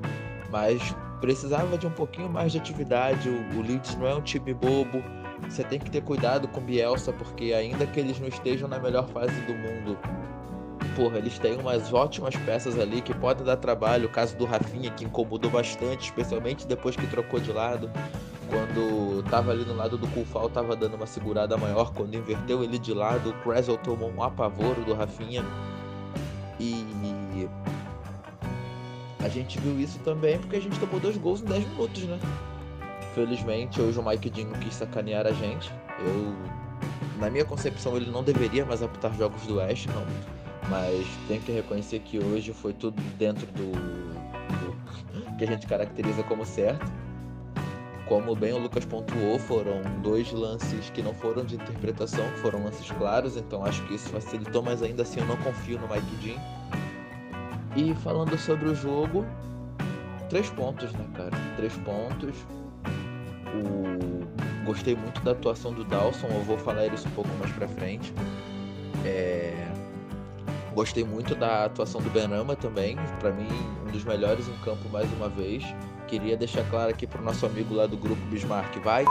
mas 0.52 0.82
precisava 1.22 1.78
de 1.78 1.88
um 1.88 1.92
pouquinho 1.92 2.30
mais 2.30 2.52
de 2.52 2.58
atividade. 2.58 3.30
O, 3.30 3.58
o 3.58 3.62
Leeds 3.62 3.96
não 3.96 4.08
é 4.08 4.16
um 4.16 4.22
time 4.22 4.54
bobo. 4.54 5.02
Você 5.50 5.64
tem 5.64 5.80
que 5.80 5.90
ter 5.90 6.02
cuidado 6.02 6.48
com 6.48 6.60
o 6.60 6.64
Bielsa, 6.64 7.14
porque 7.14 7.54
ainda 7.54 7.86
que 7.86 8.00
eles 8.00 8.20
não 8.20 8.28
estejam 8.28 8.68
na 8.68 8.80
melhor 8.80 9.08
fase 9.08 9.40
do 9.42 9.54
mundo, 9.54 9.98
porra, 10.96 11.20
eles 11.20 11.38
têm 11.40 11.58
umas 11.58 11.94
ótimas 11.94 12.36
peças 12.36 12.78
ali 12.78 13.02
que 13.02 13.14
podem 13.14 13.46
dar 13.46 13.56
trabalho. 13.58 14.08
O 14.08 14.12
caso 14.12 14.36
do 14.36 14.46
Rafinha, 14.46 14.92
que 14.92 15.06
incomodou 15.06 15.50
bastante, 15.50 16.06
especialmente 16.06 16.68
depois 16.68 16.96
que 16.96 17.08
trocou 17.08 17.40
de 17.40 17.52
lado. 17.52 17.90
Quando 18.50 19.24
tava 19.30 19.52
ali 19.52 19.66
no 19.66 19.76
lado 19.76 19.98
do 19.98 20.08
Kufal, 20.08 20.50
tava 20.50 20.76
dando 20.76 20.96
uma 20.96 21.06
segurada 21.06 21.58
maior. 21.58 21.94
Quando 21.94 22.16
inverteu 22.16 22.64
ele 22.64 22.80
de 22.80 22.94
lado, 22.94 23.30
o 23.30 23.34
Creswell 23.44 23.78
tomou 23.78 24.12
um 24.12 24.24
apavoro 24.24 24.84
do 24.84 24.94
Rafinha. 24.94 25.44
E 26.60 27.48
a 29.20 29.30
gente 29.30 29.60
viu 29.60 29.80
isso 29.80 30.00
também 30.00 30.40
porque 30.40 30.56
a 30.56 30.62
gente 30.62 30.80
tomou 30.80 31.00
dois 31.00 31.18
gols 31.18 31.42
em 31.42 31.46
10 31.46 31.68
minutos, 31.70 32.04
né? 32.04 32.20
Felizmente, 33.14 33.82
hoje 33.82 34.00
o 34.00 34.04
Mike 34.04 34.30
Dean 34.30 34.50
quis 34.60 34.76
sacanear 34.76 35.28
a 35.28 35.32
gente. 35.32 35.72
Eu, 36.00 36.36
na 37.20 37.30
minha 37.30 37.44
concepção, 37.44 37.98
ele 37.98 38.10
não 38.10 38.24
deveria 38.24 38.66
mais 38.66 38.82
apitar 38.82 39.14
jogos 39.16 39.42
do 39.44 39.58
West, 39.58 39.88
não 39.88 40.06
mas 40.70 41.08
tenho 41.28 41.42
que 41.42 41.52
reconhecer 41.52 42.00
que 42.00 42.20
hoje 42.20 42.54
foi 42.54 42.74
tudo 42.74 43.02
dentro 43.18 43.46
do, 43.48 43.72
do 43.72 45.36
que 45.38 45.44
a 45.44 45.48
gente 45.48 45.66
caracteriza 45.66 46.24
como 46.24 46.46
certo. 46.46 46.86
Como 48.08 48.36
bem 48.36 48.54
o 48.54 48.58
Lucas 48.58 48.86
pontuou, 48.86 49.38
foram 49.38 49.82
dois 50.02 50.32
lances 50.32 50.90
que 50.92 51.02
não 51.02 51.14
foram 51.14 51.44
de 51.44 51.56
interpretação, 51.56 52.26
foram 52.38 52.64
lances 52.64 52.90
claros, 52.92 53.36
então 53.36 53.66
acho 53.66 53.86
que 53.86 53.96
isso 53.96 54.10
facilitou, 54.10 54.64
mas 54.64 54.82
ainda 54.82 55.04
assim 55.04 55.20
eu 55.20 55.26
não 55.26 55.36
confio 55.38 55.78
no 55.80 55.88
Mike 55.88 56.16
Dean. 56.22 56.40
E 57.76 57.94
falando 57.96 58.38
sobre 58.38 58.70
o 58.70 58.76
jogo, 58.76 59.26
três 60.30 60.50
pontos, 60.50 60.94
né, 60.94 61.06
cara? 61.16 61.32
Três 61.58 61.74
pontos. 61.78 62.36
O... 63.54 64.66
Gostei 64.66 64.96
muito 64.96 65.22
da 65.22 65.32
atuação 65.32 65.74
do 65.74 65.84
Dawson, 65.84 66.28
eu 66.28 66.44
vou 66.44 66.58
falar 66.58 66.88
isso 66.88 67.08
um 67.08 67.12
pouco 67.12 67.30
mais 67.40 67.52
pra 67.52 67.68
frente. 67.68 68.14
É 69.06 69.68
Gostei 70.78 71.04
muito 71.04 71.34
da 71.34 71.66
atuação 71.66 72.00
do 72.00 72.08
Benama 72.12 72.56
também, 72.56 72.96
para 73.20 73.32
mim 73.32 73.48
um 73.84 73.92
dos 73.92 74.04
melhores 74.04 74.48
em 74.48 74.56
campo 74.58 74.88
mais 74.90 75.12
uma 75.14 75.28
vez. 75.28 75.64
Queria 76.08 76.38
deixar 76.38 76.64
claro 76.70 76.90
aqui 76.90 77.06
pro 77.06 77.22
nosso 77.22 77.46
amigo 77.46 77.76
lá 77.76 77.86
do 77.86 77.98
grupo 77.98 78.22
Bismarck, 78.28 78.78
vai 78.84 79.06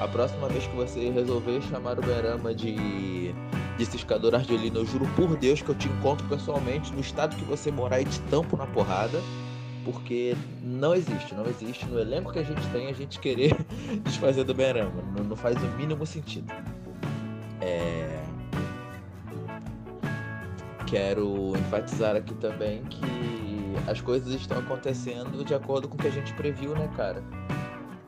a 0.00 0.08
próxima 0.08 0.48
vez 0.48 0.66
que 0.66 0.74
você 0.74 1.10
resolver 1.10 1.60
chamar 1.60 1.98
o 1.98 2.02
Benama 2.02 2.54
de 2.54 3.34
Disse 3.76 3.96
Escador 3.96 4.34
Argelino, 4.34 4.78
eu 4.78 4.86
juro 4.86 5.06
por 5.14 5.36
Deus 5.36 5.60
que 5.60 5.68
eu 5.68 5.74
te 5.74 5.88
encontro 5.88 6.26
pessoalmente 6.26 6.90
no 6.90 7.00
estado 7.00 7.36
que 7.36 7.44
você 7.44 7.70
morar 7.70 8.00
e 8.00 8.06
te 8.06 8.18
tampo 8.22 8.56
na 8.56 8.66
porrada. 8.66 9.20
Porque 9.84 10.34
não 10.62 10.94
existe, 10.94 11.34
não 11.34 11.46
existe 11.46 11.84
no 11.86 11.98
elenco 11.98 12.32
que 12.32 12.38
a 12.38 12.42
gente 12.42 12.66
tem 12.68 12.88
a 12.88 12.92
gente 12.94 13.18
querer 13.18 13.54
desfazer 14.02 14.44
do 14.44 14.54
Benrama. 14.54 15.02
Não, 15.16 15.24
não 15.24 15.36
faz 15.36 15.56
o 15.62 15.66
mínimo 15.76 16.06
sentido. 16.06 16.50
É... 17.60 18.22
Quero 20.86 21.52
enfatizar 21.56 22.16
aqui 22.16 22.34
também 22.34 22.82
que 22.84 23.39
as 23.86 24.00
coisas 24.00 24.32
estão 24.34 24.58
acontecendo 24.58 25.44
de 25.44 25.54
acordo 25.54 25.88
com 25.88 25.94
o 25.94 25.98
que 25.98 26.08
a 26.08 26.10
gente 26.12 26.32
previu, 26.34 26.74
né, 26.74 26.88
cara? 26.96 27.22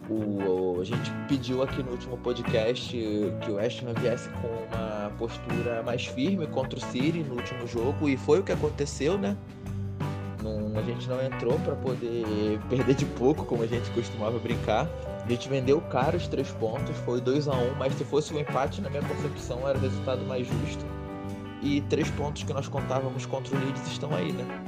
O, 0.08 0.80
a 0.80 0.84
gente 0.84 1.10
pediu 1.28 1.62
aqui 1.62 1.82
no 1.82 1.92
último 1.92 2.18
podcast 2.18 2.90
que 2.90 3.50
o 3.50 3.58
Ham 3.58 3.94
viesse 4.00 4.28
com 4.30 4.48
uma 4.48 5.10
postura 5.16 5.82
mais 5.82 6.06
firme 6.06 6.46
contra 6.46 6.78
o 6.78 6.82
City 6.82 7.22
no 7.22 7.36
último 7.36 7.66
jogo 7.66 8.08
e 8.08 8.16
foi 8.16 8.40
o 8.40 8.42
que 8.42 8.52
aconteceu, 8.52 9.16
né? 9.16 9.36
Não, 10.42 10.78
a 10.78 10.82
gente 10.82 11.08
não 11.08 11.22
entrou 11.24 11.58
para 11.60 11.76
poder 11.76 12.58
perder 12.68 12.94
de 12.94 13.06
pouco, 13.06 13.44
como 13.44 13.62
a 13.62 13.66
gente 13.66 13.88
costumava 13.90 14.38
brincar. 14.38 14.88
A 15.24 15.28
gente 15.28 15.48
vendeu 15.48 15.80
caro 15.82 16.16
os 16.16 16.26
três 16.26 16.50
pontos, 16.50 16.96
foi 17.04 17.20
2 17.20 17.46
a 17.46 17.52
1 17.52 17.54
um, 17.54 17.74
mas 17.76 17.94
se 17.94 18.04
fosse 18.04 18.34
um 18.34 18.40
empate, 18.40 18.80
na 18.80 18.90
minha 18.90 19.02
concepção, 19.02 19.68
era 19.68 19.78
o 19.78 19.80
resultado 19.80 20.24
mais 20.24 20.46
justo. 20.48 20.84
E 21.62 21.80
três 21.82 22.10
pontos 22.10 22.42
que 22.42 22.52
nós 22.52 22.66
contávamos 22.66 23.24
contra 23.24 23.56
o 23.56 23.60
Leeds 23.60 23.86
estão 23.86 24.12
aí, 24.12 24.32
né? 24.32 24.61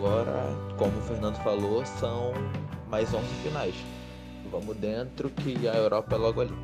Agora, 0.00 0.56
como 0.78 0.96
o 0.96 1.02
Fernando 1.02 1.36
falou, 1.42 1.84
são 1.84 2.32
mais 2.88 3.12
11 3.12 3.26
finais. 3.42 3.74
Vamos 4.50 4.74
dentro 4.78 5.28
que 5.28 5.68
a 5.68 5.74
Europa 5.74 6.14
é 6.14 6.18
logo 6.18 6.40
ali. 6.40 6.54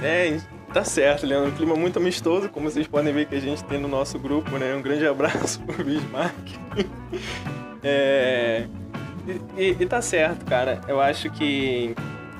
É, 0.00 0.40
tá 0.72 0.84
certo, 0.84 1.26
Leandro. 1.26 1.50
Um 1.50 1.56
clima 1.56 1.74
muito 1.74 1.98
amistoso, 1.98 2.48
como 2.48 2.70
vocês 2.70 2.86
podem 2.86 3.12
ver 3.12 3.26
que 3.26 3.34
a 3.34 3.40
gente 3.40 3.64
tem 3.64 3.80
no 3.80 3.88
nosso 3.88 4.20
grupo, 4.20 4.56
né? 4.56 4.72
Um 4.72 4.80
grande 4.80 5.04
abraço 5.08 5.60
pro 5.62 5.84
Bismarck. 5.84 6.48
é... 7.82 8.68
E, 9.56 9.76
e, 9.80 9.86
tá 9.86 10.00
certo, 10.00 10.44
cara. 10.44 10.80
Eu 10.86 11.00
acho 11.00 11.28
que, 11.28 11.92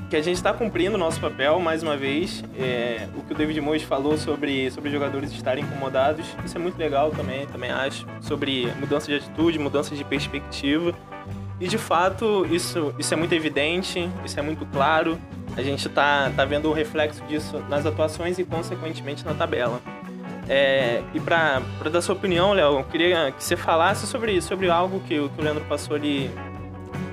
que 0.09 0.17
a 0.17 0.23
gente 0.23 0.37
está 0.37 0.53
cumprindo 0.53 0.95
o 0.95 0.99
nosso 0.99 1.21
papel, 1.21 1.61
mais 1.61 1.83
uma 1.83 1.97
vez. 1.97 2.43
É, 2.59 3.07
o 3.15 3.23
que 3.23 3.33
o 3.33 3.37
David 3.37 3.61
Moyes 3.61 3.83
falou 3.83 4.17
sobre, 4.17 4.71
sobre 4.71 4.91
jogadores 4.91 5.31
estarem 5.33 5.62
incomodados, 5.62 6.27
isso 6.45 6.57
é 6.57 6.61
muito 6.61 6.79
legal 6.79 7.11
também, 7.11 7.47
também 7.47 7.71
acho. 7.71 8.07
Sobre 8.21 8.73
mudança 8.79 9.07
de 9.07 9.17
atitude, 9.17 9.59
mudança 9.59 9.95
de 9.95 10.05
perspectiva. 10.05 10.95
E 11.61 11.69
de 11.69 11.77
fato, 11.77 12.47
isso, 12.50 12.95
isso 12.99 13.12
é 13.12 13.17
muito 13.17 13.35
evidente, 13.35 14.09
isso 14.25 14.38
é 14.38 14.43
muito 14.43 14.65
claro. 14.67 15.19
A 15.57 15.62
gente 15.62 15.88
tá, 15.88 16.31
tá 16.35 16.45
vendo 16.45 16.69
o 16.69 16.73
reflexo 16.73 17.23
disso 17.25 17.62
nas 17.69 17.85
atuações 17.85 18.38
e, 18.38 18.45
consequentemente, 18.45 19.25
na 19.25 19.35
tabela. 19.35 19.81
É, 20.49 21.03
e 21.12 21.21
para 21.21 21.61
dar 21.93 22.00
sua 22.00 22.15
opinião, 22.15 22.53
Léo, 22.53 22.79
eu 22.79 22.85
queria 22.85 23.33
que 23.33 23.45
você 23.45 23.57
falasse 23.57 24.07
sobre, 24.07 24.41
sobre 24.41 24.71
algo 24.71 25.00
que, 25.00 25.29
que 25.29 25.41
o 25.41 25.43
Leandro 25.43 25.65
passou 25.65 25.95
ali, 25.95 26.31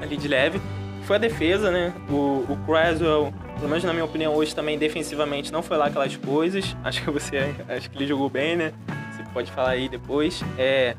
ali 0.02 0.16
de 0.16 0.28
leve, 0.28 0.62
foi 1.06 1.16
a 1.18 1.20
defesa, 1.20 1.72
né? 1.72 1.94
O, 2.10 2.46
o 2.50 2.58
Creswell, 2.66 3.34
pelo 3.56 3.70
menos 3.70 3.84
na 3.84 3.94
minha 3.94 4.06
opinião, 4.06 4.34
hoje 4.34 4.56
também 4.56 4.78
defensivamente 4.78 5.52
não 5.52 5.62
foi 5.62 5.78
lá 5.78 5.86
aquelas 5.86 6.16
coisas. 6.18 6.76
Acho 6.84 7.04
que 7.04 7.12
você 7.12 7.56
acho 7.70 7.90
que 7.90 7.98
ele 7.98 8.08
jogou 8.08 8.30
bem, 8.30 8.56
né? 8.56 8.74
Você 9.12 9.24
pode 9.34 9.52
falar 9.52 9.72
aí 9.72 9.88
depois. 9.88 10.44
É, 10.58 10.96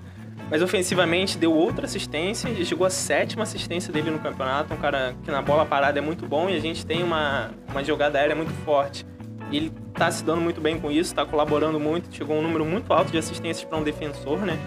mas 0.50 0.62
ofensivamente 0.62 1.36
deu 1.36 1.52
outra 1.52 1.86
assistência, 1.86 2.48
ele 2.48 2.64
chegou 2.64 2.86
a 2.86 2.90
sétima 2.90 3.42
assistência 3.42 3.92
dele 3.92 4.10
no 4.10 4.18
campeonato, 4.18 4.72
um 4.72 4.76
cara 4.76 5.14
que 5.25 5.30
na 5.30 5.42
bola 5.42 5.66
parada 5.66 5.98
é 5.98 6.02
muito 6.02 6.25
bom 6.26 6.48
e 6.48 6.56
a 6.56 6.60
gente 6.60 6.86
tem 6.86 7.02
uma, 7.02 7.50
uma 7.68 7.82
jogada 7.82 8.18
aérea 8.18 8.36
muito 8.36 8.52
forte. 8.64 9.04
E 9.50 9.56
ele 9.56 9.72
tá 9.94 10.10
se 10.10 10.25
dando 10.25 10.40
muito 10.40 10.60
bem 10.60 10.78
com 10.78 10.90
isso, 10.90 11.14
tá 11.14 11.25
colaborando 11.25 11.80
muito, 11.80 12.14
chegou 12.14 12.36
um 12.36 12.42
número 12.42 12.64
muito 12.64 12.92
alto 12.92 13.10
de 13.10 13.18
assistências 13.18 13.64
para 13.64 13.78
um 13.78 13.82
defensor, 13.82 14.38
né? 14.38 14.58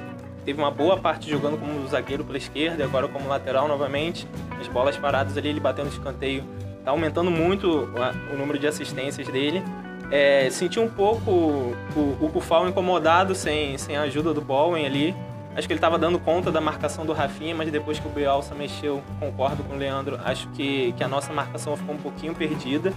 Teve 0.50 0.60
uma 0.60 0.72
boa 0.72 0.98
parte 0.98 1.30
jogando 1.30 1.60
como 1.60 1.88
zagueiro 1.88 2.24
pela 2.24 2.40
esquerda 2.40 2.82
e 2.82 2.84
agora 2.84 3.08
como 3.08 3.30
lateral 3.30 3.68
novamente. 3.68 4.28
As 4.60 4.68
bolas 4.68 4.98
paradas 4.98 5.38
ali, 5.38 5.50
ele 5.50 5.60
batendo 5.60 5.90
escanteio, 5.90 6.44
tá 6.84 6.90
aumentando 6.90 7.30
muito 7.30 7.88
o 8.34 8.36
número 8.36 8.58
de 8.58 8.66
assistências 8.66 9.28
dele. 9.28 9.64
É, 10.10 10.50
senti 10.50 10.80
um 10.80 10.90
pouco 10.90 11.30
o, 11.30 11.76
o 11.96 12.68
incomodado 12.68 13.36
sem, 13.36 13.78
sem 13.78 13.96
a 13.96 14.02
ajuda 14.02 14.34
do 14.34 14.42
Bowen 14.42 14.88
ali. 14.88 15.16
Acho 15.56 15.68
que 15.68 15.74
ele 15.74 15.78
estava 15.78 16.00
dando 16.00 16.18
conta 16.18 16.52
da 16.52 16.60
marcação 16.60 17.06
do 17.06 17.14
Rafinha, 17.14 17.54
mas 17.54 17.72
depois 17.72 18.00
que 18.00 18.08
o 18.08 18.10
Bielsa 18.10 18.56
mexeu, 18.56 19.04
concordo 19.20 19.64
com 19.64 19.76
o 19.76 19.78
Leandro, 19.78 20.20
acho 20.26 20.48
que, 20.54 20.94
que 20.94 21.04
a 21.04 21.08
nossa 21.08 21.32
marcação 21.32 21.78
ficou 21.78 21.94
um 21.94 22.00
pouquinho 22.00 22.34
perdida. 22.34 22.92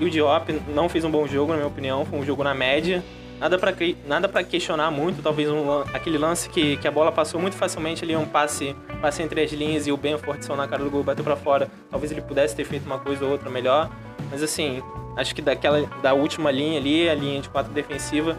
E 0.00 0.04
o 0.04 0.10
Diop 0.10 0.50
não 0.66 0.88
fez 0.88 1.04
um 1.04 1.10
bom 1.12 1.28
jogo, 1.28 1.52
na 1.52 1.58
minha 1.58 1.68
opinião, 1.68 2.04
foi 2.04 2.18
um 2.18 2.24
jogo 2.24 2.42
na 2.42 2.54
média. 2.54 3.04
Nada 3.40 3.56
para 3.56 3.72
nada 4.06 4.28
pra 4.28 4.42
questionar 4.42 4.90
muito, 4.90 5.22
talvez 5.22 5.48
um, 5.48 5.80
aquele 5.94 6.18
lance 6.18 6.48
que, 6.48 6.76
que 6.76 6.88
a 6.88 6.90
bola 6.90 7.12
passou 7.12 7.40
muito 7.40 7.54
facilmente 7.54 8.04
ali, 8.04 8.16
um 8.16 8.26
passe, 8.26 8.74
passe 9.00 9.22
entre 9.22 9.42
as 9.42 9.52
linhas 9.52 9.86
e 9.86 9.92
o 9.92 9.96
Benford 9.96 10.44
só 10.44 10.56
na 10.56 10.66
cara 10.66 10.82
do 10.82 10.90
gol 10.90 11.04
bateu 11.04 11.22
para 11.22 11.36
fora. 11.36 11.70
Talvez 11.90 12.10
ele 12.10 12.20
pudesse 12.20 12.56
ter 12.56 12.64
feito 12.64 12.84
uma 12.84 12.98
coisa 12.98 13.24
ou 13.24 13.30
outra 13.30 13.48
melhor. 13.48 13.88
Mas 14.30 14.42
assim, 14.42 14.82
acho 15.16 15.34
que 15.34 15.40
daquela 15.40 15.86
da 16.02 16.14
última 16.14 16.50
linha 16.50 16.80
ali, 16.80 17.08
a 17.08 17.14
linha 17.14 17.40
de 17.40 17.48
quatro 17.48 17.72
defensiva, 17.72 18.36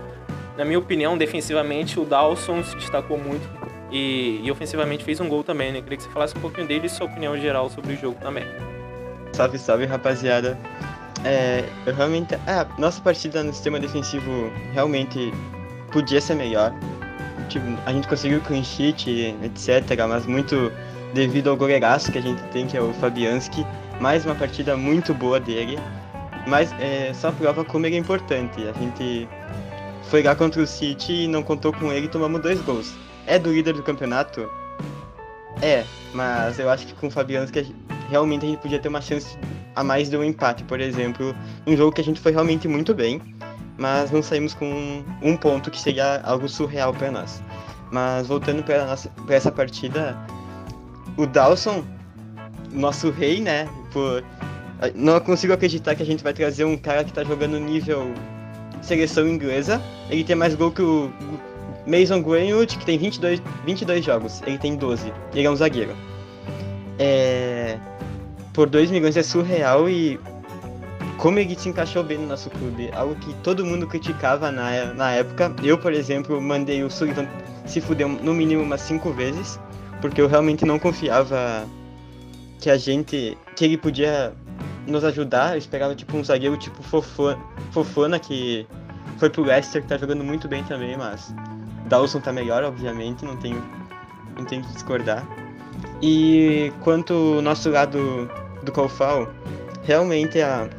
na 0.58 0.66
minha 0.66 0.78
opinião, 0.78 1.18
defensivamente, 1.18 1.98
o 1.98 2.04
Dawson 2.04 2.62
se 2.64 2.76
destacou 2.76 3.18
muito 3.18 3.48
e, 3.90 4.42
e, 4.44 4.52
ofensivamente 4.52 5.04
fez 5.06 5.22
um 5.22 5.30
gol 5.30 5.42
também, 5.42 5.72
né? 5.72 5.82
Queria 5.82 5.98
que 5.98 6.04
você 6.04 6.10
falasse 6.10 6.38
um 6.38 6.42
pouquinho 6.42 6.68
dele 6.68 6.88
e 6.88 6.90
sua 6.90 7.08
opinião 7.08 7.38
geral 7.38 7.70
sobre 7.70 7.94
o 7.94 7.98
jogo 7.98 8.18
também. 8.22 8.44
Salve, 9.32 9.58
salve, 9.58 9.86
rapaziada. 9.86 10.60
É, 11.24 11.66
eu 11.86 11.94
realmente. 11.94 12.36
É, 12.36 12.66
nossa 12.78 13.02
partida 13.02 13.44
no 13.44 13.54
sistema 13.54 13.80
defensivo 13.80 14.52
realmente 14.74 15.34
podia 15.92 16.22
ser 16.22 16.36
melhor. 16.36 16.74
Tipo, 17.50 17.66
a 17.86 17.92
gente 17.92 18.08
conseguiu 18.08 18.42
clean 18.42 18.64
sheet, 18.64 19.36
etc., 19.44 20.08
mas 20.08 20.26
muito 20.26 20.72
devido 21.14 21.50
ao 21.50 21.58
goleiraço 21.58 22.12
que 22.12 22.18
a 22.18 22.22
gente 22.22 22.42
tem, 22.50 22.68
que 22.68 22.78
é 22.78 22.82
o 22.82 22.94
Fabianski. 22.94 23.66
Mais 24.00 24.26
uma 24.26 24.36
partida 24.36 24.78
muito 24.78 25.14
boa 25.14 25.40
dele. 25.40 25.78
Mas 26.48 26.74
é, 26.80 27.12
só 27.14 27.32
prova 27.32 27.66
como 27.66 27.86
ele 27.86 27.96
é 27.96 28.00
importante. 28.00 28.62
A 28.68 28.74
gente 28.74 29.28
foi 30.04 30.24
lá 30.24 30.36
contra 30.36 30.62
o 30.62 30.68
City 30.68 31.26
e 31.26 31.28
não 31.28 31.44
contou 31.44 31.74
com 31.74 31.92
ele 31.92 32.06
e 32.06 32.10
tomamos 32.10 32.42
dois 32.42 32.62
gols. 32.62 32.94
É 33.28 33.38
do 33.38 33.52
líder 33.52 33.74
do 33.74 33.84
campeonato? 33.84 34.50
É, 35.62 35.84
mas 36.14 36.58
eu 36.58 36.70
acho 36.70 36.88
que 36.88 36.94
com 36.94 37.08
o 37.08 37.12
Fabiano 37.12 37.52
que 37.52 37.76
realmente 38.10 38.46
a 38.46 38.50
gente 38.50 38.60
podia 38.60 38.80
ter 38.80 38.88
uma 38.88 39.02
chance 39.02 39.38
a 39.76 39.84
mais 39.84 40.10
de 40.10 40.18
um 40.18 40.24
empate, 40.24 40.64
por 40.64 40.80
exemplo, 40.80 41.36
um 41.66 41.76
jogo 41.76 41.92
que 41.92 42.02
a 42.02 42.04
gente 42.04 42.20
foi 42.20 42.32
realmente 42.32 42.68
muito 42.68 42.94
bem, 42.94 43.22
mas 43.78 44.12
não 44.12 44.22
saímos 44.22 44.54
com 44.54 45.04
um 45.22 45.38
ponto 45.38 45.72
que 45.72 45.80
seria 45.80 46.22
algo 46.24 46.50
surreal 46.50 46.94
para 46.94 47.12
nós. 47.12 47.42
Mas 47.92 48.28
voltando 48.28 48.64
para 48.64 48.96
essa 49.34 49.52
partida, 49.52 50.18
o 51.18 51.26
Dawson, 51.26 51.84
nosso 52.72 53.10
rei, 53.10 53.42
né? 53.42 53.68
Por, 53.92 54.24
não 54.96 55.20
consigo 55.20 55.54
acreditar 55.54 55.96
que 55.96 56.04
a 56.04 56.06
gente 56.06 56.24
vai 56.24 56.34
trazer 56.34 56.66
um 56.66 56.78
cara 56.78 57.04
que 57.04 57.10
está 57.10 57.24
jogando 57.24 57.60
nível 57.60 58.14
seleção 58.82 59.28
inglesa. 59.28 59.82
Ele 60.10 60.24
tem 60.24 60.36
mais 60.36 60.56
gol 60.56 60.72
que 60.72 60.82
o 60.82 61.12
Mason 61.86 62.22
Greenwood, 62.22 62.78
que 62.78 62.86
tem 62.86 62.98
22, 62.98 63.42
22 63.66 64.06
jogos. 64.06 64.42
Ele 64.46 64.58
tem 64.58 64.76
12. 64.76 65.12
Ele 65.34 65.48
é 65.48 65.50
um 65.50 65.56
zagueiro. 65.56 65.96
É... 66.98 67.78
Por 68.54 68.70
2 68.70 68.92
milhões 68.92 69.16
é 69.16 69.24
surreal 69.24 69.90
e 69.90 70.20
como 71.18 71.38
ele 71.38 71.58
se 71.58 71.70
encaixou 71.70 72.04
bem 72.04 72.18
no 72.18 72.28
nosso 72.28 72.50
clube. 72.50 72.90
Algo 72.94 73.16
que 73.16 73.34
todo 73.44 73.66
mundo 73.66 73.86
criticava 73.88 74.52
na, 74.52 74.94
na 74.94 75.12
época. 75.12 75.54
Eu, 75.64 75.78
por 75.78 75.94
exemplo, 75.94 76.42
mandei 76.42 76.84
o 76.84 76.90
Sullivan 76.90 77.28
se 77.66 77.82
fuder 77.82 78.08
no 78.08 78.34
mínimo 78.34 78.64
umas 78.64 78.82
5 78.82 79.12
vezes. 79.12 79.60
Porque 80.02 80.22
eu 80.22 80.28
realmente 80.28 80.66
não 80.66 80.80
confiava 80.80 81.68
que 82.60 82.70
a 82.70 82.78
gente. 82.78 83.38
que 83.56 83.66
ele 83.66 83.78
podia 83.78 84.34
nos 84.88 85.04
ajudar. 85.04 85.54
Eu 85.54 85.58
esperava 85.58 85.94
tipo 85.94 86.18
um 86.18 86.24
zagueiro 86.24 86.58
tipo 86.58 86.82
Fofana, 86.82 87.40
Fofana 87.72 88.20
que 88.20 88.66
foi 89.18 89.30
pro 89.30 89.44
Leicester, 89.44 89.82
que 89.82 89.88
tá 89.88 89.98
jogando 89.98 90.24
muito 90.24 90.48
bem 90.48 90.64
também, 90.64 90.98
mas 90.98 91.34
Dawson 91.88 92.22
tá 92.22 92.32
melhor, 92.32 92.64
obviamente, 92.64 93.26
não 93.26 93.36
tenho, 93.36 93.62
não 94.38 94.46
tenho 94.46 94.64
que 94.64 94.74
discordar. 94.74 95.28
E 96.02 96.72
quanto 96.82 97.14
o 97.14 97.42
nosso 97.42 97.70
lado 97.70 98.30
do 98.64 98.72
Kofal, 98.72 99.28
realmente 99.84 100.40
a, 100.42 100.70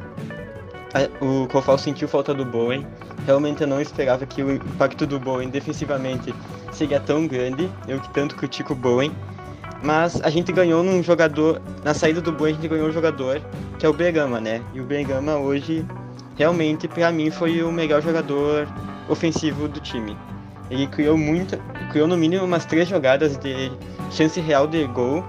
a, 0.93 1.23
o 1.23 1.47
Kofal 1.47 1.77
sentiu 1.77 2.07
falta 2.07 2.33
do 2.33 2.43
Bowen. 2.43 2.85
Realmente 3.25 3.61
eu 3.61 3.67
não 3.67 3.79
esperava 3.79 4.25
que 4.25 4.41
o 4.41 4.53
impacto 4.53 5.05
do 5.05 5.19
Bowen 5.19 5.49
defensivamente 5.49 6.33
seria 6.71 6.99
tão 6.99 7.27
grande. 7.27 7.69
Eu 7.87 7.99
que 7.99 8.09
tanto 8.13 8.35
critico 8.35 8.73
o 8.73 8.75
Bowen. 8.75 9.11
Mas 9.83 10.21
a 10.21 10.29
gente 10.29 10.51
ganhou 10.51 10.83
num 10.83 11.01
jogador. 11.01 11.61
Na 11.83 11.93
saída 11.93 12.21
do 12.21 12.31
Boa, 12.31 12.49
a 12.49 12.53
gente 12.53 12.67
ganhou 12.67 12.87
um 12.87 12.91
jogador 12.91 13.41
que 13.79 13.85
é 13.85 13.89
o 13.89 13.93
Bergama, 13.93 14.39
né? 14.39 14.61
E 14.73 14.79
o 14.79 14.83
Bergama 14.83 15.37
hoje, 15.37 15.85
realmente, 16.37 16.87
para 16.87 17.11
mim, 17.11 17.31
foi 17.31 17.63
o 17.63 17.71
melhor 17.71 18.01
jogador 18.01 18.67
ofensivo 19.09 19.67
do 19.67 19.79
time. 19.79 20.15
Ele 20.71 20.87
criou 20.87 21.17
muita. 21.17 21.57
Criou 21.91 22.07
no 22.07 22.17
mínimo 22.17 22.45
umas 22.45 22.65
três 22.65 22.87
jogadas 22.87 23.37
de 23.37 23.71
chance 24.09 24.39
real 24.39 24.65
de 24.65 24.87
gol. 24.87 25.23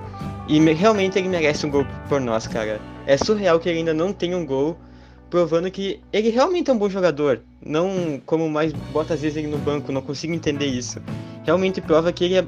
E 0.48 0.58
realmente 0.72 1.18
ele 1.18 1.28
merece 1.28 1.66
um 1.66 1.70
gol 1.70 1.84
por 2.08 2.20
nós, 2.20 2.46
cara. 2.46 2.80
É 3.06 3.16
surreal 3.16 3.58
que 3.58 3.68
ele 3.68 3.80
ainda 3.80 3.92
não 3.92 4.12
tenha 4.12 4.38
um 4.38 4.46
gol 4.46 4.78
provando 5.32 5.70
que 5.70 5.98
ele 6.12 6.28
realmente 6.28 6.70
é 6.70 6.74
um 6.74 6.78
bom 6.78 6.90
jogador. 6.90 7.40
Não 7.64 8.20
como 8.26 8.50
mais 8.50 8.70
bota 8.92 9.14
às 9.14 9.22
vezes 9.22 9.38
ele 9.38 9.46
no 9.46 9.56
banco, 9.56 9.90
não 9.90 10.02
consigo 10.02 10.34
entender 10.34 10.66
isso. 10.66 11.00
Realmente 11.42 11.80
prova 11.80 12.12
que 12.12 12.24
ele 12.24 12.36
é... 12.36 12.46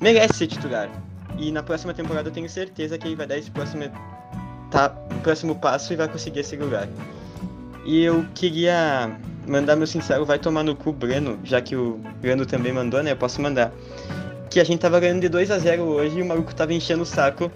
merece 0.00 0.34
ser 0.34 0.46
titular. 0.46 0.88
E 1.36 1.50
na 1.50 1.64
próxima 1.64 1.92
temporada 1.92 2.28
eu 2.28 2.32
tenho 2.32 2.48
certeza 2.48 2.96
que 2.96 3.08
ele 3.08 3.16
vai 3.16 3.26
dar 3.26 3.36
esse 3.36 3.50
próximo, 3.50 3.90
tá, 4.70 4.88
próximo 5.24 5.56
passo 5.56 5.92
e 5.92 5.96
vai 5.96 6.06
conseguir 6.06 6.40
esse 6.40 6.54
lugar. 6.54 6.88
E 7.84 8.04
eu 8.04 8.24
queria 8.36 9.10
mandar 9.46 9.76
meu 9.76 9.86
sincero, 9.86 10.24
vai 10.24 10.38
tomar 10.38 10.62
no 10.62 10.74
cu 10.74 10.92
Breno, 10.92 11.38
já 11.44 11.60
que 11.60 11.76
o 11.76 12.00
Breno 12.20 12.46
também 12.46 12.72
mandou, 12.72 13.02
né? 13.02 13.12
Eu 13.12 13.16
posso 13.16 13.40
mandar. 13.40 13.72
Que 14.50 14.60
a 14.60 14.64
gente 14.64 14.80
tava 14.80 15.00
ganhando 15.00 15.20
de 15.20 15.28
2 15.28 15.50
a 15.50 15.58
0 15.58 15.82
hoje 15.82 16.18
e 16.18 16.22
o 16.22 16.26
maluco 16.26 16.54
tava 16.54 16.72
enchendo 16.72 17.02
o 17.02 17.06
saco 17.06 17.50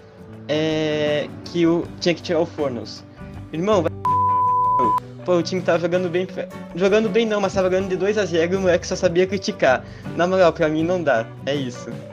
é, 0.49 1.29
que 1.45 1.67
o, 1.67 1.87
tinha 2.01 2.15
que 2.15 2.23
tirar 2.23 2.41
o 2.41 2.47
Fornos. 2.47 3.05
Irmão, 3.53 3.83
vai 3.83 3.93
Pô, 5.25 5.37
o 5.37 5.43
time 5.43 5.61
tava 5.61 5.79
jogando 5.79 6.09
bem. 6.09 6.27
Jogando 6.75 7.09
bem 7.09 7.27
não, 7.27 7.41
mas 7.41 7.53
tava 7.53 7.69
ganhando 7.69 7.91
de 7.91 7.97
2 7.97 8.17
a 8.17 8.25
0 8.25 8.55
e 8.55 8.57
o 8.57 8.61
moleque 8.61 8.87
só 8.87 8.97
sabia 8.97 9.27
criticar. 9.27 9.85
Na 10.17 10.27
moral, 10.27 10.53
pra 10.53 10.69
mim 10.69 10.83
não 10.83 11.03
dá. 11.03 11.27
É 11.45 11.55
isso. 11.55 11.91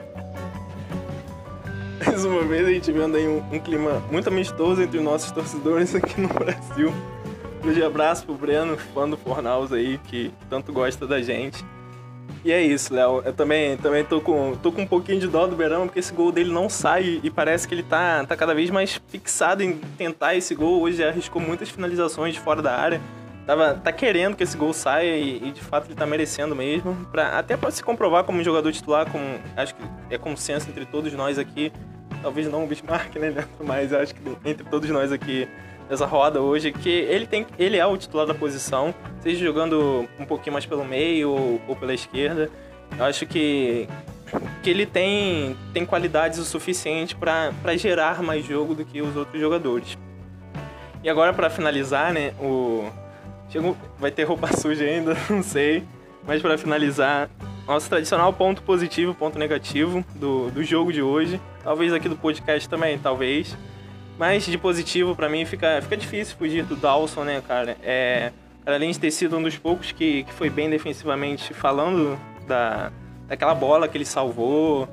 Mais 2.04 2.24
uma 2.24 2.42
vez 2.42 2.66
a 2.66 2.70
gente 2.70 2.92
vendo 2.92 3.16
aí 3.16 3.26
um, 3.26 3.42
um 3.50 3.58
clima 3.58 4.02
muito 4.10 4.28
amistoso 4.28 4.82
entre 4.82 5.00
nossos 5.00 5.30
torcedores 5.30 5.94
aqui 5.94 6.20
no 6.20 6.28
Brasil. 6.28 6.92
Grande 7.66 7.82
abraço 7.82 8.24
pro 8.24 8.34
Breno, 8.36 8.78
fã 8.94 9.10
do 9.10 9.16
Fornaus 9.16 9.72
aí, 9.72 9.98
que 10.04 10.32
tanto 10.48 10.72
gosta 10.72 11.04
da 11.04 11.20
gente. 11.20 11.64
E 12.44 12.52
é 12.52 12.62
isso, 12.62 12.94
Léo. 12.94 13.22
Eu 13.24 13.32
também, 13.32 13.76
também 13.76 14.04
tô, 14.04 14.20
com, 14.20 14.54
tô 14.62 14.70
com 14.70 14.82
um 14.82 14.86
pouquinho 14.86 15.18
de 15.18 15.26
dó 15.26 15.48
do 15.48 15.56
Berão, 15.56 15.86
porque 15.86 15.98
esse 15.98 16.12
gol 16.12 16.30
dele 16.30 16.52
não 16.52 16.68
sai 16.70 17.20
e 17.24 17.28
parece 17.28 17.66
que 17.66 17.74
ele 17.74 17.82
tá, 17.82 18.24
tá 18.24 18.36
cada 18.36 18.54
vez 18.54 18.70
mais 18.70 19.02
fixado 19.08 19.64
em 19.64 19.78
tentar 19.98 20.36
esse 20.36 20.54
gol. 20.54 20.80
Hoje 20.80 21.02
arriscou 21.02 21.42
muitas 21.42 21.68
finalizações 21.68 22.34
de 22.34 22.38
fora 22.38 22.62
da 22.62 22.72
área. 22.72 23.00
Tava, 23.44 23.74
tá 23.74 23.90
querendo 23.90 24.36
que 24.36 24.44
esse 24.44 24.56
gol 24.56 24.72
saia 24.72 25.16
e, 25.16 25.48
e 25.48 25.50
de 25.50 25.60
fato 25.60 25.88
ele 25.88 25.96
tá 25.96 26.06
merecendo 26.06 26.54
mesmo. 26.54 26.94
Pra, 27.10 27.36
até 27.36 27.56
para 27.56 27.72
se 27.72 27.82
comprovar 27.82 28.22
como 28.22 28.44
jogador 28.44 28.70
titular, 28.70 29.10
como 29.10 29.24
acho 29.56 29.74
que 29.74 29.82
é 30.08 30.16
consenso 30.16 30.70
entre 30.70 30.86
todos 30.86 31.12
nós 31.14 31.36
aqui. 31.36 31.72
Talvez 32.22 32.48
não 32.48 32.62
o 32.62 32.66
Bismarck, 32.68 33.16
né, 33.16 33.30
Leandro? 33.30 33.48
Mas 33.58 33.92
acho 33.92 34.14
que 34.14 34.20
entre 34.44 34.64
todos 34.68 34.88
nós 34.88 35.10
aqui 35.10 35.48
nessa 35.88 36.06
roda 36.06 36.40
hoje, 36.40 36.72
que 36.72 36.88
ele 36.88 37.26
tem 37.26 37.46
ele 37.58 37.76
é 37.76 37.86
o 37.86 37.96
titular 37.96 38.26
da 38.26 38.34
posição, 38.34 38.94
seja 39.20 39.44
jogando 39.44 40.08
um 40.18 40.24
pouquinho 40.24 40.52
mais 40.52 40.66
pelo 40.66 40.84
meio 40.84 41.30
ou, 41.30 41.60
ou 41.68 41.76
pela 41.76 41.94
esquerda. 41.94 42.50
Eu 42.98 43.04
acho 43.04 43.26
que, 43.26 43.88
que 44.62 44.70
ele 44.70 44.86
tem, 44.86 45.56
tem 45.72 45.84
qualidades 45.84 46.38
o 46.38 46.44
suficiente 46.44 47.16
para 47.16 47.76
gerar 47.76 48.22
mais 48.22 48.44
jogo 48.44 48.74
do 48.74 48.84
que 48.84 49.02
os 49.02 49.16
outros 49.16 49.40
jogadores. 49.40 49.96
E 51.02 51.08
agora 51.08 51.32
para 51.32 51.50
finalizar, 51.50 52.12
né, 52.12 52.32
o 52.40 52.90
chegou, 53.48 53.76
vai 53.98 54.10
ter 54.10 54.24
roupa 54.24 54.48
suja 54.56 54.84
ainda, 54.84 55.16
não 55.30 55.42
sei, 55.42 55.84
mas 56.26 56.42
para 56.42 56.58
finalizar, 56.58 57.30
nosso 57.66 57.88
tradicional 57.88 58.32
ponto 58.32 58.62
positivo, 58.62 59.14
ponto 59.14 59.38
negativo 59.38 60.04
do, 60.14 60.50
do 60.50 60.62
jogo 60.62 60.92
de 60.92 61.02
hoje, 61.02 61.40
talvez 61.62 61.92
aqui 61.92 62.08
do 62.08 62.16
podcast 62.16 62.68
também, 62.68 62.98
talvez. 62.98 63.56
Mas 64.18 64.46
de 64.46 64.56
positivo, 64.56 65.14
para 65.14 65.28
mim, 65.28 65.44
fica, 65.44 65.80
fica 65.82 65.96
difícil 65.96 66.36
fugir 66.36 66.64
do 66.64 66.74
Dawson, 66.74 67.24
né, 67.24 67.42
cara? 67.46 67.76
É, 67.82 68.32
além 68.64 68.90
de 68.90 68.98
ter 68.98 69.10
sido 69.10 69.36
um 69.36 69.42
dos 69.42 69.56
poucos 69.56 69.92
que, 69.92 70.24
que 70.24 70.32
foi 70.32 70.48
bem 70.48 70.70
defensivamente 70.70 71.52
falando 71.52 72.18
da, 72.46 72.90
daquela 73.28 73.54
bola 73.54 73.86
que 73.86 73.96
ele 73.96 74.06
salvou 74.06 74.88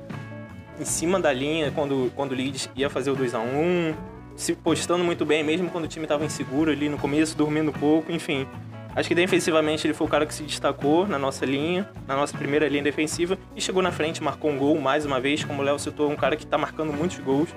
em 0.78 0.84
cima 0.84 1.18
da 1.18 1.32
linha 1.32 1.70
quando, 1.70 2.12
quando 2.14 2.32
o 2.32 2.34
Leeds 2.34 2.68
ia 2.76 2.90
fazer 2.90 3.10
o 3.10 3.16
2 3.16 3.34
a 3.34 3.40
1 3.40 3.94
se 4.36 4.54
postando 4.54 5.04
muito 5.04 5.24
bem, 5.24 5.44
mesmo 5.44 5.70
quando 5.70 5.84
o 5.84 5.88
time 5.88 6.04
estava 6.04 6.24
inseguro 6.24 6.70
ali 6.70 6.88
no 6.88 6.98
começo, 6.98 7.36
dormindo 7.36 7.72
pouco, 7.72 8.10
enfim. 8.10 8.46
Acho 8.94 9.08
que 9.08 9.14
defensivamente 9.14 9.86
ele 9.86 9.94
foi 9.94 10.06
o 10.06 10.10
cara 10.10 10.26
que 10.26 10.34
se 10.34 10.42
destacou 10.42 11.06
na 11.06 11.18
nossa 11.18 11.46
linha, 11.46 11.88
na 12.06 12.16
nossa 12.16 12.36
primeira 12.36 12.68
linha 12.68 12.82
defensiva, 12.82 13.38
e 13.56 13.60
chegou 13.60 13.82
na 13.82 13.90
frente, 13.90 14.22
marcou 14.22 14.50
um 14.50 14.58
gol 14.58 14.80
mais 14.80 15.06
uma 15.06 15.20
vez, 15.20 15.44
como 15.44 15.62
o 15.62 15.64
Léo 15.64 15.78
citou, 15.78 16.10
um 16.10 16.16
cara 16.16 16.36
que 16.36 16.44
está 16.44 16.58
marcando 16.58 16.92
muitos 16.92 17.18
gols 17.18 17.48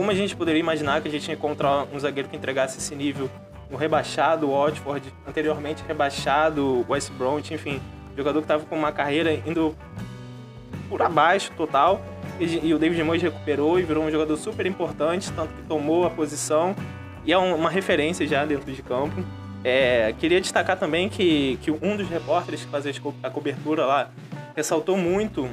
como 0.00 0.10
a 0.10 0.14
gente 0.14 0.34
poderia 0.34 0.58
imaginar 0.58 1.02
que 1.02 1.08
a 1.08 1.10
gente 1.10 1.28
ia 1.28 1.34
encontrar 1.34 1.86
um 1.92 2.00
zagueiro 2.00 2.26
que 2.26 2.34
entregasse 2.34 2.78
esse 2.78 2.96
nível 2.96 3.28
no 3.70 3.76
rebaixado 3.76 4.50
Watford, 4.50 5.12
anteriormente 5.28 5.84
rebaixado 5.86 6.86
West 6.88 7.12
Bromwich, 7.12 7.52
enfim, 7.52 7.82
jogador 8.16 8.38
que 8.38 8.44
estava 8.44 8.64
com 8.64 8.74
uma 8.74 8.92
carreira 8.92 9.34
indo 9.46 9.76
por 10.88 11.02
abaixo 11.02 11.52
total 11.54 12.00
e, 12.40 12.68
e 12.68 12.72
o 12.72 12.78
David 12.78 13.02
Moyes 13.02 13.22
recuperou 13.22 13.78
e 13.78 13.82
virou 13.82 14.02
um 14.02 14.10
jogador 14.10 14.38
super 14.38 14.64
importante, 14.64 15.30
tanto 15.32 15.52
que 15.52 15.62
tomou 15.64 16.06
a 16.06 16.10
posição 16.10 16.74
e 17.26 17.30
é 17.30 17.36
uma 17.36 17.68
referência 17.68 18.26
já 18.26 18.46
dentro 18.46 18.72
de 18.72 18.82
campo. 18.82 19.22
É, 19.62 20.14
queria 20.18 20.40
destacar 20.40 20.78
também 20.78 21.10
que, 21.10 21.58
que 21.60 21.70
um 21.70 21.94
dos 21.94 22.08
repórteres 22.08 22.64
que 22.64 22.70
fazia 22.70 22.94
a 23.22 23.28
cobertura 23.28 23.84
lá 23.84 24.10
ressaltou 24.56 24.96
muito 24.96 25.46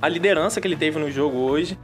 a 0.00 0.08
liderança 0.08 0.60
que 0.60 0.68
ele 0.68 0.76
teve 0.76 0.96
no 1.00 1.10
jogo 1.10 1.38
hoje 1.38 1.76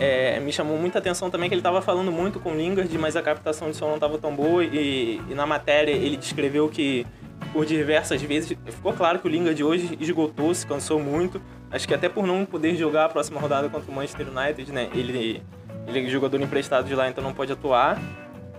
é, 0.00 0.40
me 0.40 0.52
chamou 0.52 0.76
muita 0.76 0.98
atenção 0.98 1.30
também 1.30 1.48
que 1.48 1.54
ele 1.54 1.60
estava 1.60 1.80
falando 1.80 2.10
muito 2.10 2.40
com 2.40 2.54
Lingard, 2.54 2.96
mas 2.98 3.16
a 3.16 3.22
captação 3.22 3.70
de 3.70 3.76
som 3.76 3.86
não 3.86 3.94
estava 3.94 4.18
tão 4.18 4.34
boa 4.34 4.64
e, 4.64 5.20
e, 5.28 5.34
na 5.34 5.46
matéria 5.46 5.92
ele 5.92 6.16
descreveu 6.16 6.68
que 6.68 7.06
por 7.52 7.64
diversas 7.64 8.20
vezes 8.22 8.56
ficou 8.66 8.92
claro 8.92 9.18
que 9.18 9.26
o 9.26 9.30
Lingard 9.30 9.62
hoje 9.62 9.96
esgotou, 10.00 10.52
se 10.54 10.66
cansou 10.66 10.98
muito. 10.98 11.40
Acho 11.70 11.86
que 11.86 11.94
até 11.94 12.08
por 12.08 12.26
não 12.26 12.44
poder 12.44 12.74
jogar 12.76 13.06
a 13.06 13.08
próxima 13.08 13.40
rodada 13.40 13.68
contra 13.68 13.90
o 13.90 13.94
Manchester 13.94 14.26
United, 14.28 14.72
né? 14.72 14.88
Ele, 14.94 15.42
ele 15.86 16.06
é 16.06 16.08
jogador 16.08 16.40
emprestado 16.40 16.86
de 16.86 16.94
lá, 16.94 17.08
então 17.08 17.22
não 17.22 17.32
pode 17.32 17.52
atuar 17.52 18.00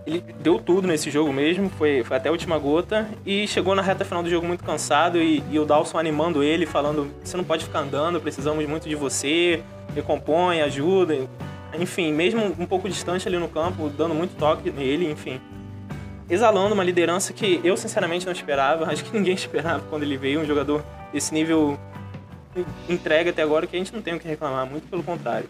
ele 0.06 0.24
deu 0.40 0.60
tudo 0.60 0.88
nesse 0.88 1.10
jogo 1.10 1.34
mesmo, 1.34 1.70
foi, 1.70 2.04
foi 2.04 2.18
até 2.18 2.30
a 2.30 2.32
última 2.32 2.58
gota 2.60 3.10
e 3.26 3.48
chegou 3.48 3.74
na 3.74 3.82
reta 3.82 4.06
final 4.06 4.22
do 4.22 4.30
jogo 4.30 4.46
muito 4.46 4.64
cansado 4.64 5.20
e, 5.20 5.44
e, 5.50 5.58
o 5.58 5.66
Dawson 5.66 5.98
animando 5.98 6.44
ele, 6.44 6.66
falando: 6.66 7.12
você 7.24 7.36
não 7.36 7.44
pode 7.44 7.66
ficar 7.66 7.80
andando, 7.80 8.22
precisamos 8.22 8.66
muito 8.68 8.88
de 8.88 8.96
você, 8.96 9.64
recompõe, 9.96 10.62
ajuda. 10.62 11.28
Enfim, 11.80 12.14
mesmo 12.14 12.56
um 12.60 12.66
pouco 12.66 12.88
distante 12.88 13.28
ali 13.28 13.38
no 13.38 13.48
campo, 13.48 13.90
dando 13.90 14.14
muito 14.14 14.36
toque 14.38 14.72
nele, 14.72 15.12
enfim. 15.12 15.42
Exalando 16.30 16.74
uma 16.74 16.84
liderança 16.84 17.34
que 17.34 17.60
eu 17.64 17.76
sinceramente 17.78 18.26
não 18.26 18.34
esperava, 18.34 18.86
acho 18.92 19.04
que 19.04 19.16
ninguém 19.16 19.34
esperava 19.36 19.84
quando 19.90 20.04
ele 20.04 20.18
veio, 20.18 20.40
um 20.40 20.46
jogador 20.46 20.84
desse 21.12 21.34
nível 21.34 21.78
entrega 22.88 23.32
até 23.32 23.42
agora 23.42 23.68
que 23.68 23.76
a 23.76 23.80
gente 23.80 23.94
não 23.94 24.02
tem 24.02 24.14
o 24.14 24.20
que 24.20 24.28
reclamar, 24.28 24.66
muito 24.66 24.88
pelo 24.88 25.04
contrário. 25.04 25.50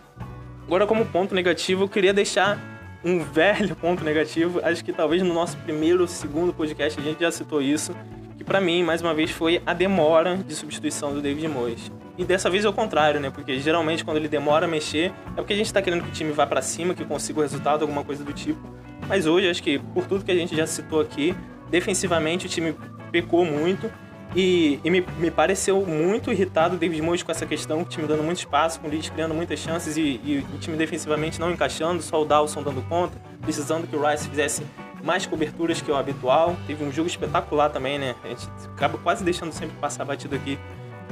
Agora, 0.65 0.87
como 0.87 1.05
ponto 1.05 1.35
negativo, 1.35 1.83
eu 1.83 1.89
queria 1.89 2.13
deixar 2.13 2.59
um 3.03 3.19
velho 3.23 3.75
ponto 3.75 4.03
negativo, 4.03 4.59
acho 4.63 4.83
que 4.83 4.91
talvez 4.91 5.21
no 5.21 5.33
nosso 5.33 5.57
primeiro 5.57 6.01
ou 6.01 6.07
segundo 6.07 6.53
podcast 6.53 6.99
a 6.99 7.03
gente 7.03 7.19
já 7.19 7.31
citou 7.31 7.61
isso, 7.61 7.95
que 8.37 8.43
para 8.43 8.59
mim, 8.59 8.83
mais 8.83 9.01
uma 9.01 9.13
vez, 9.13 9.29
foi 9.29 9.61
a 9.65 9.73
demora 9.73 10.37
de 10.37 10.55
substituição 10.55 11.13
do 11.13 11.21
David 11.21 11.47
Moyes. 11.47 11.91
E 12.17 12.23
dessa 12.23 12.49
vez 12.49 12.63
é 12.63 12.69
o 12.69 12.73
contrário, 12.73 13.19
né? 13.19 13.29
Porque 13.29 13.59
geralmente 13.59 14.03
quando 14.05 14.17
ele 14.17 14.27
demora 14.27 14.65
a 14.65 14.69
mexer, 14.69 15.11
é 15.31 15.35
porque 15.35 15.53
a 15.53 15.57
gente 15.57 15.71
tá 15.71 15.81
querendo 15.81 16.03
que 16.03 16.09
o 16.09 16.13
time 16.13 16.31
vá 16.31 16.47
para 16.47 16.61
cima, 16.61 16.93
que 16.93 17.03
consiga 17.03 17.39
o 17.39 17.41
resultado, 17.41 17.81
alguma 17.81 18.03
coisa 18.03 18.23
do 18.23 18.31
tipo. 18.31 18.61
Mas 19.07 19.25
hoje, 19.25 19.49
acho 19.49 19.61
que 19.61 19.79
por 19.79 20.05
tudo 20.05 20.23
que 20.23 20.31
a 20.31 20.35
gente 20.35 20.55
já 20.55 20.65
citou 20.65 21.01
aqui, 21.01 21.35
defensivamente 21.69 22.45
o 22.45 22.49
time 22.49 22.75
pecou 23.11 23.45
muito 23.45 23.91
e, 24.35 24.79
e 24.83 24.89
me, 24.89 25.05
me, 25.17 25.31
pareceu 25.31 25.85
muito 25.85 26.31
irritado 26.31 26.75
o 26.75 26.77
David 26.77 27.01
Moyes 27.01 27.23
com 27.23 27.31
essa 27.31 27.45
questão, 27.45 27.81
o 27.81 27.85
time 27.85 28.07
dando 28.07 28.23
muito 28.23 28.39
espaço, 28.39 28.79
com 28.79 28.87
o 28.87 28.89
Leeds 28.89 29.09
criando 29.09 29.33
muitas 29.33 29.59
chances 29.59 29.95
e, 29.95 30.19
e, 30.23 30.45
o 30.53 30.57
time 30.57 30.75
defensivamente 30.75 31.39
não 31.39 31.51
encaixando, 31.51 32.01
só 32.01 32.21
o 32.21 32.25
Dawson 32.25 32.61
dando 32.61 32.81
conta, 32.89 33.17
precisando 33.41 33.87
que 33.87 33.95
o 33.95 34.05
Rice 34.05 34.27
fizesse 34.27 34.63
mais 35.03 35.25
coberturas 35.25 35.81
que 35.81 35.91
o 35.91 35.95
habitual. 35.95 36.55
Teve 36.67 36.83
um 36.83 36.91
jogo 36.91 37.07
espetacular 37.07 37.69
também, 37.69 37.99
né? 37.99 38.15
A 38.23 38.27
gente 38.27 38.47
acaba 38.73 38.97
quase 38.97 39.23
deixando 39.23 39.53
sempre 39.53 39.77
passar 39.77 40.03
batido 40.03 40.35
aqui 40.35 40.57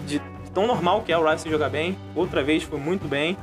de 0.06 0.22
tão 0.54 0.68
normal 0.68 1.02
que 1.02 1.12
é 1.12 1.18
o 1.18 1.30
Rice 1.30 1.50
jogar 1.50 1.70
bem. 1.70 1.98
Outra 2.16 2.44
vez 2.44 2.64
foi 2.64 2.80
muito 2.80 3.08
bem. 3.08 3.38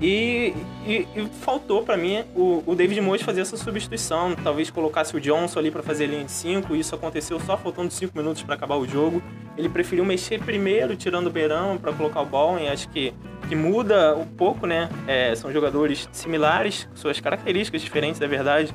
E, 0.00 0.54
e, 0.86 1.08
e 1.16 1.28
faltou 1.40 1.82
para 1.82 1.96
mim 1.96 2.22
o, 2.34 2.62
o, 2.64 2.74
David 2.76 3.00
Moyes 3.00 3.22
fazer 3.22 3.40
essa 3.40 3.56
substituição. 3.56 4.34
Talvez 4.36 4.70
colocasse 4.70 5.16
o 5.16 5.20
Johnson 5.20 5.58
ali 5.58 5.70
para 5.70 5.82
fazer 5.82 6.06
linha 6.06 6.24
de 6.24 6.30
5. 6.30 6.76
Isso 6.76 6.94
aconteceu 6.94 7.40
só 7.40 7.56
faltando 7.56 7.92
5 7.92 8.16
minutos 8.16 8.42
para 8.42 8.54
acabar 8.54 8.76
o 8.76 8.86
jogo. 8.86 9.20
Ele 9.56 9.68
preferiu 9.68 10.04
mexer 10.04 10.40
primeiro, 10.40 10.94
tirando 10.94 11.26
o 11.26 11.30
Beirão 11.30 11.76
para 11.78 11.92
colocar 11.92 12.20
o 12.20 12.26
Bowen. 12.26 12.68
Acho 12.68 12.88
que, 12.90 13.12
que 13.48 13.56
muda 13.56 14.14
um 14.14 14.26
pouco, 14.26 14.66
né? 14.66 14.88
É, 15.06 15.34
são 15.34 15.52
jogadores 15.52 16.08
similares, 16.12 16.88
suas 16.94 17.18
características 17.18 17.82
diferentes, 17.82 18.20
é 18.20 18.28
verdade. 18.28 18.72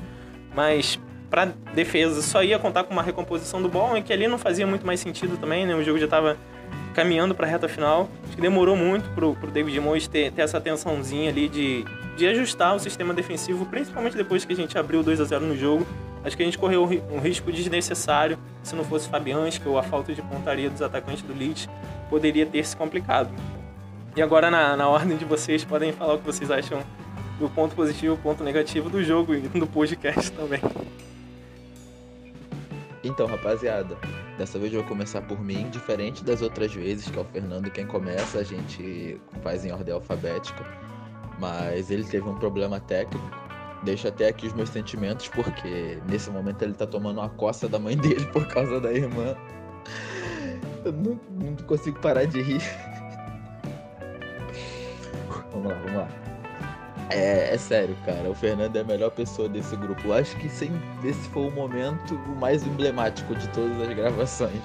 Mas 0.54 1.00
para 1.30 1.46
defesa 1.74 2.20
só 2.20 2.44
ia 2.44 2.58
contar 2.58 2.84
com 2.84 2.92
uma 2.92 3.02
recomposição 3.02 3.62
do 3.62 3.68
Bowen, 3.68 4.02
que 4.02 4.12
ali 4.12 4.28
não 4.28 4.38
fazia 4.38 4.66
muito 4.66 4.86
mais 4.86 5.00
sentido 5.00 5.38
também, 5.38 5.66
né? 5.66 5.74
O 5.74 5.82
jogo 5.82 5.98
já 5.98 6.04
estava 6.04 6.36
caminhando 6.94 7.34
para 7.34 7.46
a 7.46 7.50
reta 7.50 7.68
final. 7.68 8.08
Acho 8.24 8.36
que 8.36 8.40
demorou 8.40 8.76
muito 8.76 9.10
pro, 9.10 9.34
pro 9.34 9.50
David 9.50 9.78
Moyes 9.80 10.08
ter, 10.08 10.32
ter 10.32 10.42
essa 10.42 10.58
atençãozinha 10.58 11.30
ali 11.30 11.48
de, 11.48 11.84
de 12.16 12.26
ajustar 12.26 12.74
o 12.74 12.78
sistema 12.78 13.12
defensivo, 13.12 13.66
principalmente 13.66 14.16
depois 14.16 14.44
que 14.44 14.52
a 14.52 14.56
gente 14.56 14.78
abriu 14.78 15.02
2 15.02 15.20
a 15.20 15.24
0 15.24 15.44
no 15.44 15.56
jogo. 15.56 15.86
Acho 16.24 16.36
que 16.36 16.42
a 16.42 16.46
gente 16.46 16.56
correu 16.56 16.88
um 17.10 17.18
risco 17.18 17.52
desnecessário 17.52 18.38
se 18.62 18.74
não 18.74 18.82
fosse 18.82 19.08
Fabianski 19.10 19.68
ou 19.68 19.76
a 19.78 19.82
falta 19.82 20.14
de 20.14 20.22
pontaria 20.22 20.70
dos 20.70 20.80
atacantes 20.80 21.22
do 21.22 21.34
Leeds 21.34 21.68
poderia 22.08 22.46
ter 22.46 22.64
se 22.64 22.76
complicado. 22.76 23.28
E 24.16 24.22
agora, 24.22 24.50
na, 24.50 24.76
na 24.76 24.88
ordem 24.88 25.16
de 25.16 25.24
vocês, 25.24 25.64
podem 25.64 25.92
falar 25.92 26.14
o 26.14 26.18
que 26.18 26.24
vocês 26.24 26.50
acham 26.50 26.80
do 27.38 27.48
ponto 27.48 27.74
positivo 27.74 28.14
e 28.14 28.18
ponto 28.18 28.44
negativo 28.44 28.88
do 28.88 29.02
jogo 29.02 29.34
e 29.34 29.40
do 29.40 29.66
podcast 29.66 30.30
também. 30.32 30.60
Então, 33.02 33.26
rapaziada, 33.26 33.98
dessa 34.38 34.58
vez 34.58 34.72
eu 34.72 34.80
vou 34.80 34.88
começar 34.88 35.22
por 35.22 35.40
mim, 35.40 35.68
diferente 35.70 36.24
das 36.24 36.42
outras 36.42 36.74
vezes, 36.74 37.08
que 37.08 37.18
é 37.18 37.22
o 37.22 37.24
Fernando 37.24 37.70
quem 37.70 37.86
começa, 37.86 38.38
a 38.38 38.42
gente 38.42 39.20
faz 39.42 39.64
em 39.64 39.72
ordem 39.72 39.94
alfabética. 39.94 40.64
Mas 41.38 41.90
ele 41.90 42.04
teve 42.04 42.28
um 42.28 42.34
problema 42.36 42.80
técnico. 42.80 43.24
Deixo 43.82 44.08
até 44.08 44.28
aqui 44.28 44.46
os 44.46 44.52
meus 44.54 44.70
sentimentos, 44.70 45.28
porque 45.28 45.98
nesse 46.08 46.30
momento 46.30 46.62
ele 46.62 46.74
tá 46.74 46.86
tomando 46.86 47.20
uma 47.20 47.28
coça 47.28 47.68
da 47.68 47.78
mãe 47.78 47.96
dele 47.98 48.24
por 48.26 48.46
causa 48.48 48.80
da 48.80 48.92
irmã. 48.92 49.36
Eu 50.84 50.92
não, 50.92 51.20
não 51.30 51.56
consigo 51.66 51.98
parar 52.00 52.24
de 52.24 52.40
rir. 52.40 52.62
Vamos 55.52 55.68
lá, 55.68 55.74
vamos 55.78 55.94
lá. 55.94 56.33
É, 57.10 57.54
é, 57.54 57.58
sério, 57.58 57.96
cara. 58.04 58.30
O 58.30 58.34
Fernando 58.34 58.76
é 58.76 58.80
a 58.80 58.84
melhor 58.84 59.10
pessoa 59.10 59.48
desse 59.48 59.76
grupo. 59.76 60.08
Eu 60.08 60.14
acho 60.14 60.36
que 60.36 60.48
sem, 60.48 60.70
esse 61.04 61.28
foi 61.28 61.46
o 61.46 61.50
momento 61.50 62.14
mais 62.40 62.66
emblemático 62.66 63.34
de 63.34 63.48
todas 63.48 63.80
as 63.80 63.94
gravações. 63.94 64.60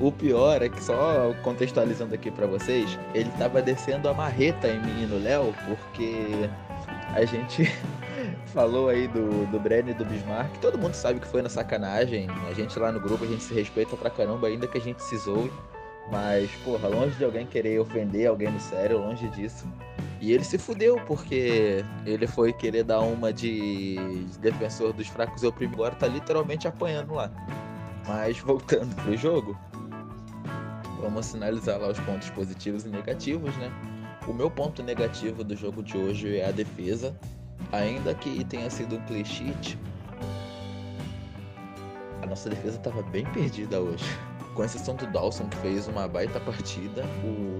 O 0.00 0.10
pior 0.10 0.62
é 0.62 0.68
que, 0.68 0.82
só 0.82 1.34
contextualizando 1.42 2.14
aqui 2.14 2.30
para 2.30 2.46
vocês, 2.46 2.98
ele 3.14 3.30
tava 3.38 3.60
descendo 3.60 4.08
a 4.08 4.14
marreta 4.14 4.66
em 4.66 4.80
mim 4.80 5.02
e 5.02 5.06
no 5.06 5.18
Léo, 5.18 5.54
porque 5.66 6.48
a 7.14 7.24
gente 7.26 7.70
falou 8.46 8.88
aí 8.88 9.06
do, 9.08 9.46
do 9.50 9.60
Brenner 9.60 9.94
e 9.94 9.98
do 9.98 10.04
Bismarck. 10.06 10.56
Todo 10.58 10.78
mundo 10.78 10.94
sabe 10.94 11.20
que 11.20 11.26
foi 11.26 11.42
na 11.42 11.50
sacanagem. 11.50 12.28
A 12.48 12.54
gente 12.54 12.78
lá 12.78 12.90
no 12.90 12.98
grupo, 12.98 13.24
a 13.24 13.26
gente 13.26 13.42
se 13.42 13.52
respeita 13.52 13.94
pra 13.94 14.08
caramba, 14.08 14.46
ainda 14.46 14.66
que 14.66 14.78
a 14.78 14.80
gente 14.80 15.02
se 15.02 15.18
zoe. 15.18 15.52
Mas, 16.10 16.50
porra, 16.64 16.88
longe 16.88 17.14
de 17.16 17.24
alguém 17.24 17.46
querer 17.46 17.78
ofender 17.78 18.26
alguém 18.26 18.50
no 18.50 18.58
sério, 18.58 18.98
longe 18.98 19.28
disso. 19.28 19.66
E 20.20 20.32
ele 20.32 20.44
se 20.44 20.58
fudeu, 20.58 21.00
porque 21.06 21.82
ele 22.04 22.26
foi 22.26 22.52
querer 22.52 22.84
dar 22.84 23.00
uma 23.00 23.32
de 23.32 23.96
defensor 24.40 24.92
dos 24.92 25.08
fracos 25.08 25.42
e 25.42 25.46
oprimidos, 25.46 25.80
agora 25.80 25.94
tá 25.96 26.06
literalmente 26.06 26.68
apanhando 26.68 27.14
lá. 27.14 27.30
Mas 28.06 28.38
voltando 28.38 28.94
pro 28.96 29.16
jogo, 29.16 29.58
vamos 31.00 31.26
sinalizar 31.26 31.78
lá 31.78 31.88
os 31.88 31.98
pontos 32.00 32.28
positivos 32.30 32.84
e 32.84 32.88
negativos, 32.88 33.56
né? 33.56 33.72
O 34.26 34.34
meu 34.34 34.50
ponto 34.50 34.82
negativo 34.82 35.42
do 35.42 35.56
jogo 35.56 35.82
de 35.82 35.96
hoje 35.96 36.36
é 36.36 36.48
a 36.48 36.50
defesa. 36.50 37.16
Ainda 37.72 38.14
que 38.14 38.44
tenha 38.44 38.68
sido 38.68 38.96
um 38.96 39.24
sheet, 39.24 39.78
a 42.22 42.26
nossa 42.26 42.50
defesa 42.50 42.76
estava 42.76 43.02
bem 43.02 43.24
perdida 43.26 43.80
hoje. 43.80 44.04
Com 44.54 44.64
exceção 44.64 44.96
do 44.96 45.06
Dawson, 45.06 45.48
que 45.48 45.56
fez 45.58 45.86
uma 45.88 46.06
baita 46.08 46.40
partida, 46.40 47.04
o... 47.24 47.58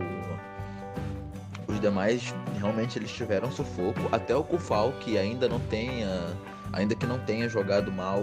demais 1.80 2.34
realmente 2.58 2.98
eles 2.98 3.10
tiveram 3.10 3.50
sufoco. 3.50 4.00
Até 4.12 4.36
o 4.36 4.44
Kufal, 4.44 4.92
que 5.00 5.18
ainda 5.18 5.48
não 5.48 5.58
tenha, 5.58 6.36
ainda 6.72 6.94
que 6.94 7.06
não 7.06 7.18
tenha 7.18 7.48
jogado 7.48 7.90
mal 7.90 8.20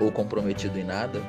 ou 0.00 0.12
comprometido 0.12 0.78
em 0.78 0.84
nada, 0.84 1.22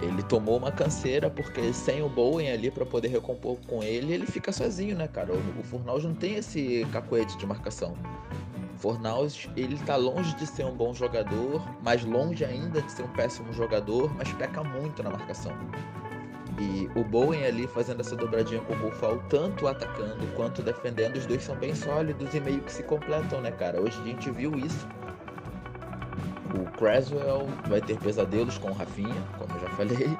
ele 0.00 0.22
tomou 0.22 0.56
uma 0.56 0.70
canseira 0.70 1.28
porque 1.28 1.72
sem 1.72 2.02
o 2.02 2.08
Bowen 2.08 2.50
ali 2.50 2.70
para 2.70 2.86
poder 2.86 3.08
recompor 3.08 3.56
com 3.66 3.82
ele, 3.82 4.12
ele 4.12 4.26
fica 4.26 4.52
sozinho, 4.52 4.96
né, 4.96 5.08
cara? 5.08 5.32
O, 5.32 5.60
o 5.60 5.62
Fornaus 5.64 6.04
não 6.04 6.14
tem 6.14 6.36
esse 6.36 6.86
cacoete 6.92 7.36
de 7.36 7.46
marcação. 7.46 7.96
O 8.74 8.78
Fornaus, 8.78 9.48
ele 9.56 9.76
tá 9.78 9.96
longe 9.96 10.34
de 10.36 10.46
ser 10.46 10.64
um 10.64 10.74
bom 10.74 10.94
jogador, 10.94 11.60
mas 11.82 12.04
longe 12.04 12.44
ainda 12.44 12.80
de 12.80 12.92
ser 12.92 13.02
um 13.02 13.08
péssimo 13.08 13.52
jogador, 13.52 14.14
mas 14.16 14.32
peca 14.32 14.62
muito 14.62 15.02
na 15.02 15.10
marcação. 15.10 15.52
E 16.58 16.90
o 16.98 17.04
Bowen 17.04 17.44
ali 17.44 17.66
fazendo 17.68 18.00
essa 18.00 18.16
dobradinha 18.16 18.60
com 18.62 18.72
o 18.72 18.76
Buffalo, 18.76 19.22
tanto 19.28 19.66
atacando 19.68 20.26
quanto 20.34 20.60
defendendo, 20.62 21.16
os 21.16 21.26
dois 21.26 21.42
são 21.42 21.54
bem 21.54 21.74
sólidos 21.74 22.34
e 22.34 22.40
meio 22.40 22.60
que 22.62 22.72
se 22.72 22.82
completam, 22.82 23.40
né, 23.40 23.52
cara? 23.52 23.80
Hoje 23.80 24.00
a 24.02 24.04
gente 24.04 24.30
viu 24.30 24.58
isso 24.58 24.86
o 26.54 26.64
Creswell 26.72 27.46
vai 27.68 27.80
ter 27.80 27.98
pesadelos 27.98 28.56
com 28.58 28.70
o 28.70 28.72
Rafinha, 28.72 29.14
como 29.36 29.52
eu 29.54 29.60
já 29.60 29.68
falei. 29.70 30.18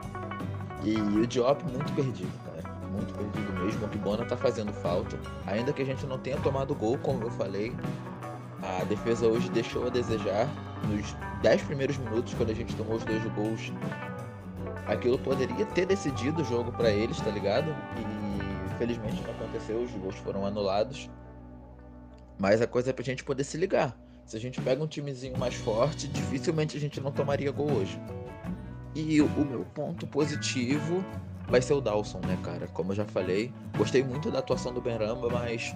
E 0.82 0.94
o 0.96 1.26
Diop 1.26 1.62
muito 1.64 1.92
perdido, 1.94 2.30
cara. 2.44 2.76
Muito 2.92 3.12
perdido 3.14 3.52
mesmo. 3.64 3.86
O 3.86 3.88
Kibona 3.88 4.24
tá 4.24 4.36
fazendo 4.36 4.72
falta. 4.72 5.18
Ainda 5.46 5.72
que 5.72 5.82
a 5.82 5.84
gente 5.84 6.06
não 6.06 6.18
tenha 6.18 6.36
tomado 6.38 6.74
gol, 6.74 6.98
como 6.98 7.24
eu 7.24 7.30
falei, 7.30 7.74
a 8.62 8.84
defesa 8.84 9.26
hoje 9.26 9.50
deixou 9.50 9.86
a 9.86 9.90
desejar. 9.90 10.48
Nos 10.88 11.16
10 11.42 11.62
primeiros 11.62 11.98
minutos, 11.98 12.34
quando 12.34 12.50
a 12.50 12.54
gente 12.54 12.74
tomou 12.76 12.96
os 12.96 13.04
dois 13.04 13.22
gols, 13.32 13.72
aquilo 14.88 15.18
poderia 15.18 15.66
ter 15.66 15.86
decidido 15.86 16.42
o 16.42 16.44
jogo 16.44 16.72
para 16.72 16.90
eles, 16.90 17.20
tá 17.20 17.30
ligado? 17.30 17.70
E 17.96 18.72
infelizmente 18.74 19.22
não 19.22 19.30
aconteceu, 19.32 19.82
os 19.82 19.90
gols 19.92 20.16
foram 20.16 20.46
anulados. 20.46 21.10
Mas 22.38 22.62
a 22.62 22.66
coisa 22.66 22.90
é 22.90 22.92
pra 22.92 23.04
gente 23.04 23.22
poder 23.22 23.44
se 23.44 23.56
ligar. 23.56 23.96
Se 24.24 24.36
a 24.36 24.40
gente 24.40 24.60
pega 24.60 24.82
um 24.82 24.86
timezinho 24.86 25.36
mais 25.38 25.54
forte, 25.54 26.06
dificilmente 26.08 26.76
a 26.76 26.80
gente 26.80 27.00
não 27.00 27.10
tomaria 27.10 27.50
gol 27.50 27.70
hoje. 27.70 28.00
E 28.94 29.20
o 29.20 29.28
meu 29.44 29.64
ponto 29.74 30.06
positivo 30.06 31.04
vai 31.48 31.60
ser 31.62 31.74
o 31.74 31.80
Dawson, 31.80 32.20
né, 32.20 32.38
cara? 32.42 32.66
Como 32.68 32.92
eu 32.92 32.96
já 32.96 33.04
falei, 33.04 33.52
gostei 33.76 34.02
muito 34.02 34.30
da 34.30 34.38
atuação 34.38 34.72
do 34.72 34.80
Benramba, 34.80 35.28
mas 35.30 35.74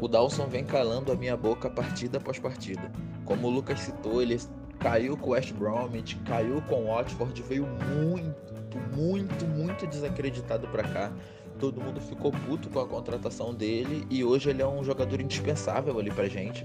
o 0.00 0.06
Dawson 0.06 0.46
vem 0.46 0.64
calando 0.64 1.10
a 1.10 1.14
minha 1.14 1.36
boca 1.36 1.68
partida 1.68 2.18
após 2.18 2.38
partida. 2.38 2.90
Como 3.24 3.48
o 3.48 3.50
Lucas 3.50 3.80
citou, 3.80 4.20
ele 4.22 4.38
caiu 4.80 5.16
com 5.16 5.30
o 5.30 5.32
West 5.32 5.52
Bromwich, 5.52 6.16
caiu 6.26 6.60
com 6.62 6.84
o 6.84 6.86
Watford, 6.88 7.42
veio 7.42 7.66
muito, 7.66 8.78
muito, 8.96 9.46
muito 9.46 9.86
desacreditado 9.86 10.66
para 10.68 10.82
cá. 10.82 11.12
Todo 11.58 11.80
mundo 11.80 12.00
ficou 12.00 12.32
puto 12.32 12.70
com 12.70 12.80
a 12.80 12.86
contratação 12.86 13.54
dele 13.54 14.06
e 14.10 14.24
hoje 14.24 14.50
ele 14.50 14.62
é 14.62 14.66
um 14.66 14.82
jogador 14.82 15.20
indispensável 15.20 15.98
ali 15.98 16.10
pra 16.10 16.26
gente 16.26 16.64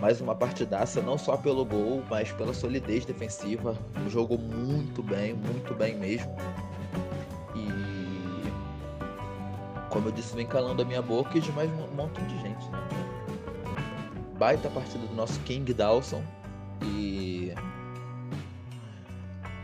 mais 0.00 0.20
uma 0.20 0.34
partidaça, 0.34 1.00
não 1.00 1.16
só 1.16 1.34
pelo 1.36 1.64
gol, 1.64 2.02
mas 2.10 2.30
pela 2.32 2.52
solidez 2.52 3.06
defensiva. 3.06 3.74
Jogou 4.08 4.36
muito 4.36 5.02
bem, 5.02 5.32
muito 5.32 5.74
bem 5.74 5.96
mesmo. 5.96 6.34
E 7.54 7.68
como 9.88 10.08
eu 10.08 10.12
disse, 10.12 10.34
vem 10.34 10.46
calando 10.46 10.82
a 10.82 10.84
minha 10.84 11.00
boca 11.00 11.38
e 11.38 11.40
de 11.40 11.50
mais 11.52 11.70
um 11.70 11.94
montão 11.94 12.26
de 12.26 12.38
gente. 12.40 12.68
Né? 12.68 12.78
Baita 14.38 14.68
partida 14.68 15.06
do 15.06 15.14
nosso 15.14 15.40
King 15.40 15.72
Dawson 15.72 16.22
e 16.82 17.52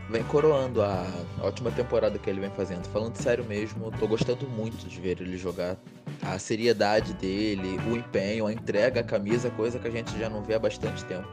vem 0.09 0.23
coroando 0.23 0.81
a 0.81 1.05
ótima 1.41 1.71
temporada 1.71 2.19
que 2.19 2.29
ele 2.29 2.41
vem 2.41 2.51
fazendo. 2.51 2.85
Falando 2.89 3.15
sério 3.15 3.45
mesmo, 3.45 3.91
tô 3.97 4.07
gostando 4.07 4.47
muito 4.47 4.87
de 4.87 4.99
ver 4.99 5.21
ele 5.21 5.37
jogar 5.37 5.77
a 6.21 6.37
seriedade 6.37 7.13
dele, 7.13 7.79
o 7.89 7.95
empenho, 7.95 8.45
a 8.45 8.53
entrega 8.53 8.99
à 9.01 9.03
camisa, 9.03 9.49
coisa 9.51 9.79
que 9.79 9.87
a 9.87 9.91
gente 9.91 10.17
já 10.19 10.29
não 10.29 10.43
vê 10.43 10.55
há 10.55 10.59
bastante 10.59 11.03
tempo. 11.05 11.27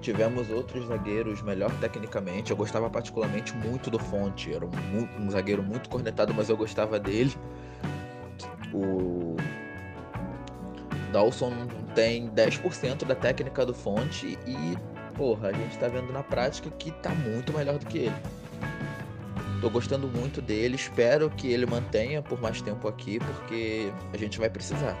Tivemos 0.00 0.48
outros 0.50 0.86
zagueiros 0.86 1.42
melhor 1.42 1.72
tecnicamente. 1.80 2.50
Eu 2.50 2.56
gostava 2.56 2.88
particularmente 2.88 3.56
muito 3.56 3.90
do 3.90 3.98
Fonte. 3.98 4.54
Era 4.54 4.64
um, 4.64 5.24
um 5.24 5.30
zagueiro 5.30 5.62
muito 5.62 5.88
cornetado, 5.88 6.32
mas 6.32 6.48
eu 6.48 6.56
gostava 6.56 7.00
dele. 7.00 7.34
O 8.72 9.36
Dawson 11.12 11.52
tem 11.94 12.28
10% 12.30 13.04
da 13.04 13.14
técnica 13.14 13.64
do 13.64 13.74
Fonte 13.74 14.38
e, 14.46 14.56
porra, 15.16 15.48
a 15.48 15.52
gente 15.52 15.78
tá 15.78 15.88
vendo 15.88 16.12
na 16.12 16.22
prática 16.22 16.70
que 16.70 16.90
tá 16.90 17.10
muito 17.10 17.52
melhor 17.52 17.78
do 17.78 17.86
que 17.86 17.98
ele. 17.98 18.14
Tô 19.60 19.68
gostando 19.68 20.06
muito 20.06 20.40
dele, 20.40 20.76
espero 20.76 21.28
que 21.30 21.50
ele 21.50 21.66
mantenha 21.66 22.22
por 22.22 22.40
mais 22.40 22.62
tempo 22.62 22.86
aqui, 22.86 23.18
porque 23.18 23.90
a 24.12 24.16
gente 24.16 24.38
vai 24.38 24.48
precisar. 24.48 24.96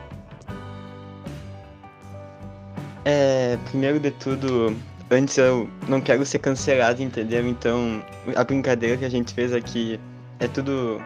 É, 3.04 3.56
primeiro 3.70 4.00
de 4.00 4.10
tudo, 4.10 4.76
antes 5.10 5.38
eu 5.38 5.70
não 5.88 6.00
quero 6.00 6.26
ser 6.26 6.40
cancelado, 6.40 7.02
entendeu? 7.02 7.46
Então, 7.46 8.02
a 8.34 8.42
brincadeira 8.42 8.96
que 8.96 9.04
a 9.04 9.08
gente 9.08 9.32
fez 9.32 9.52
aqui 9.52 10.00
é 10.40 10.48
tudo 10.48 11.00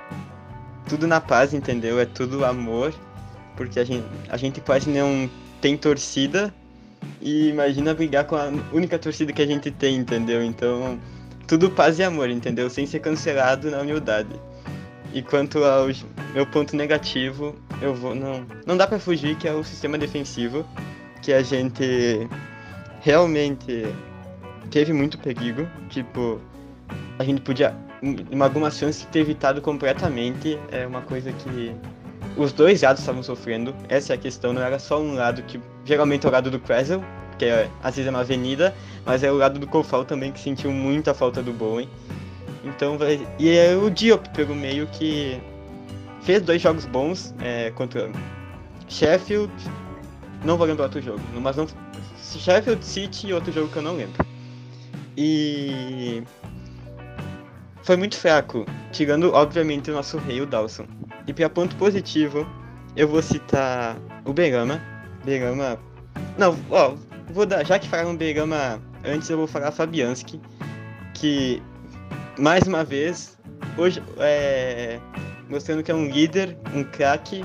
tudo 0.88 1.06
na 1.06 1.20
paz, 1.20 1.54
entendeu? 1.54 2.00
É 2.00 2.06
tudo 2.06 2.44
amor, 2.44 2.92
porque 3.56 3.78
a 3.78 3.84
gente, 3.84 4.04
a 4.28 4.36
gente 4.36 4.60
quase 4.60 4.90
não 4.90 5.28
tem 5.60 5.76
torcida 5.76 6.52
e 7.20 7.48
imagina 7.48 7.94
brigar 7.94 8.24
com 8.24 8.36
a 8.36 8.50
única 8.72 8.98
torcida 8.98 9.32
que 9.32 9.42
a 9.42 9.46
gente 9.46 9.70
tem, 9.70 9.96
entendeu? 9.96 10.42
Então, 10.42 10.98
tudo 11.46 11.70
paz 11.70 11.98
e 11.98 12.02
amor, 12.02 12.30
entendeu? 12.30 12.68
Sem 12.70 12.86
ser 12.86 13.00
cancelado 13.00 13.70
na 13.70 13.80
humildade. 13.80 14.34
E 15.12 15.22
quanto 15.22 15.62
ao 15.62 15.88
meu 16.32 16.46
ponto 16.46 16.74
negativo, 16.74 17.54
eu 17.80 17.94
vou 17.94 18.14
não 18.14 18.46
não 18.66 18.76
dá 18.76 18.86
para 18.86 18.98
fugir 18.98 19.36
que 19.36 19.46
é 19.46 19.52
o 19.52 19.62
sistema 19.62 19.98
defensivo, 19.98 20.66
que 21.20 21.32
a 21.32 21.42
gente 21.42 22.28
realmente 23.00 23.84
teve 24.70 24.92
muito 24.92 25.18
perigo, 25.18 25.68
tipo 25.90 26.40
a 27.18 27.24
gente 27.24 27.42
podia 27.42 27.76
em 28.02 28.40
algumas 28.40 28.76
chances 28.76 29.04
ter 29.12 29.20
evitado 29.20 29.60
completamente, 29.60 30.58
é 30.72 30.86
uma 30.86 31.02
coisa 31.02 31.30
que 31.32 31.74
os 32.36 32.52
dois 32.52 32.82
lados 32.82 33.00
estavam 33.00 33.22
sofrendo. 33.22 33.74
Essa 33.88 34.12
é 34.12 34.16
a 34.16 34.18
questão, 34.18 34.52
não 34.52 34.62
era 34.62 34.78
só 34.78 35.00
um 35.00 35.14
lado 35.14 35.42
que 35.42 35.60
geralmente 35.84 36.26
é 36.26 36.28
o 36.28 36.32
lado 36.32 36.50
do 36.50 36.58
Creswell, 36.58 37.02
que 37.38 37.44
é, 37.44 37.68
às 37.82 37.96
vezes 37.96 38.06
é 38.06 38.10
uma 38.10 38.20
avenida, 38.20 38.74
mas 39.04 39.22
é 39.22 39.30
o 39.30 39.36
lado 39.36 39.58
do 39.58 39.66
Kofal 39.66 40.04
também 40.04 40.32
que 40.32 40.40
sentiu 40.40 40.70
muita 40.70 41.12
falta 41.12 41.42
do 41.42 41.52
Bowen. 41.52 41.88
Então 42.64 42.96
vai. 42.96 43.26
E 43.38 43.50
é 43.50 43.76
o 43.76 43.90
Diop 43.90 44.28
pelo 44.30 44.54
meio 44.54 44.86
que 44.86 45.40
fez 46.22 46.40
dois 46.42 46.62
jogos 46.62 46.86
bons 46.86 47.34
é, 47.40 47.70
contra 47.72 48.10
Sheffield. 48.88 49.52
Não 50.44 50.56
vou 50.56 50.66
lembrar 50.66 50.84
outro 50.84 51.02
jogo, 51.02 51.20
mas 51.40 51.56
não. 51.56 51.66
Sheffield 52.18 52.84
City 52.84 53.28
e 53.28 53.34
outro 53.34 53.52
jogo 53.52 53.68
que 53.68 53.76
eu 53.76 53.82
não 53.82 53.96
lembro. 53.96 54.24
E 55.16 56.22
foi 57.82 57.96
muito 57.96 58.16
fraco, 58.16 58.64
tirando 58.92 59.32
obviamente 59.32 59.90
o 59.90 59.94
nosso 59.94 60.16
rei, 60.18 60.40
o 60.40 60.46
Dawson. 60.46 60.86
E 61.26 61.32
para 61.32 61.48
ponto 61.48 61.76
positivo, 61.76 62.46
eu 62.96 63.08
vou 63.08 63.22
citar 63.22 63.96
o 64.24 64.32
Berama. 64.32 64.80
Berama. 65.24 65.78
Não, 66.36 66.56
ó, 66.70 66.94
vou 67.32 67.46
dar, 67.46 67.64
já 67.64 67.78
que 67.78 67.88
falaram 67.88 68.16
Berama 68.16 68.80
antes, 69.04 69.28
eu 69.30 69.36
vou 69.36 69.46
falar 69.46 69.70
Fabianski, 69.70 70.40
que 71.14 71.62
mais 72.38 72.66
uma 72.66 72.84
vez, 72.84 73.38
hoje 73.76 74.02
é, 74.18 74.98
mostrando 75.48 75.82
que 75.82 75.90
é 75.90 75.94
um 75.94 76.06
líder, 76.06 76.56
um 76.74 76.84
craque, 76.84 77.44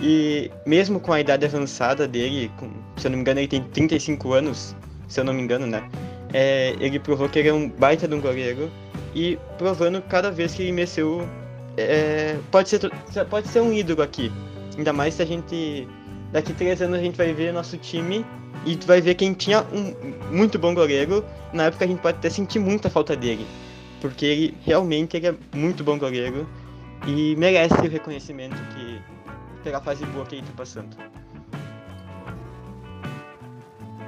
e 0.00 0.50
mesmo 0.66 1.00
com 1.00 1.12
a 1.12 1.20
idade 1.20 1.44
avançada 1.44 2.06
dele, 2.06 2.50
com, 2.58 2.70
se 2.96 3.06
eu 3.06 3.10
não 3.10 3.16
me 3.16 3.22
engano, 3.22 3.40
ele 3.40 3.48
tem 3.48 3.62
35 3.62 4.32
anos, 4.32 4.76
se 5.08 5.20
eu 5.20 5.24
não 5.24 5.32
me 5.32 5.42
engano, 5.42 5.66
né? 5.66 5.88
É, 6.32 6.74
ele 6.80 6.98
provou 6.98 7.28
que 7.28 7.38
ele 7.38 7.48
é 7.48 7.54
um 7.54 7.68
baita 7.68 8.06
de 8.06 8.14
um 8.14 8.20
goleiro 8.20 8.70
e 9.14 9.38
provando 9.56 10.02
cada 10.02 10.30
vez 10.30 10.54
que 10.54 10.62
ele 10.62 10.72
mexeu, 10.72 11.26
é, 11.76 12.38
pode, 12.50 12.68
ser, 12.68 12.90
pode 13.28 13.48
ser 13.48 13.60
um 13.60 13.72
ídolo 13.72 14.02
aqui. 14.02 14.32
Ainda 14.76 14.92
mais 14.92 15.14
se 15.14 15.22
a 15.22 15.26
gente. 15.26 15.88
Daqui 16.32 16.52
três 16.52 16.82
anos 16.82 16.98
a 16.98 17.02
gente 17.02 17.16
vai 17.16 17.32
ver 17.32 17.52
nosso 17.52 17.78
time 17.78 18.26
e 18.64 18.76
tu 18.76 18.86
vai 18.86 19.00
ver 19.00 19.14
quem 19.14 19.32
tinha 19.32 19.64
um 19.72 19.94
muito 20.34 20.58
bom 20.58 20.74
goleiro. 20.74 21.24
Na 21.52 21.64
época 21.64 21.84
a 21.84 21.88
gente 21.88 22.00
pode 22.00 22.18
até 22.18 22.28
sentir 22.28 22.58
muita 22.58 22.90
falta 22.90 23.14
dele. 23.14 23.46
Porque 24.00 24.26
ele 24.26 24.54
realmente 24.64 25.16
ele 25.16 25.28
é 25.28 25.34
muito 25.54 25.84
bom 25.84 25.98
goleiro 25.98 26.48
e 27.06 27.34
merece 27.36 27.74
o 27.74 27.88
reconhecimento 27.88 28.56
que 28.74 29.00
pela 29.62 29.80
fase 29.80 30.04
boa 30.06 30.26
que 30.26 30.36
ele 30.36 30.46
tá 30.46 30.52
passando. 30.56 30.96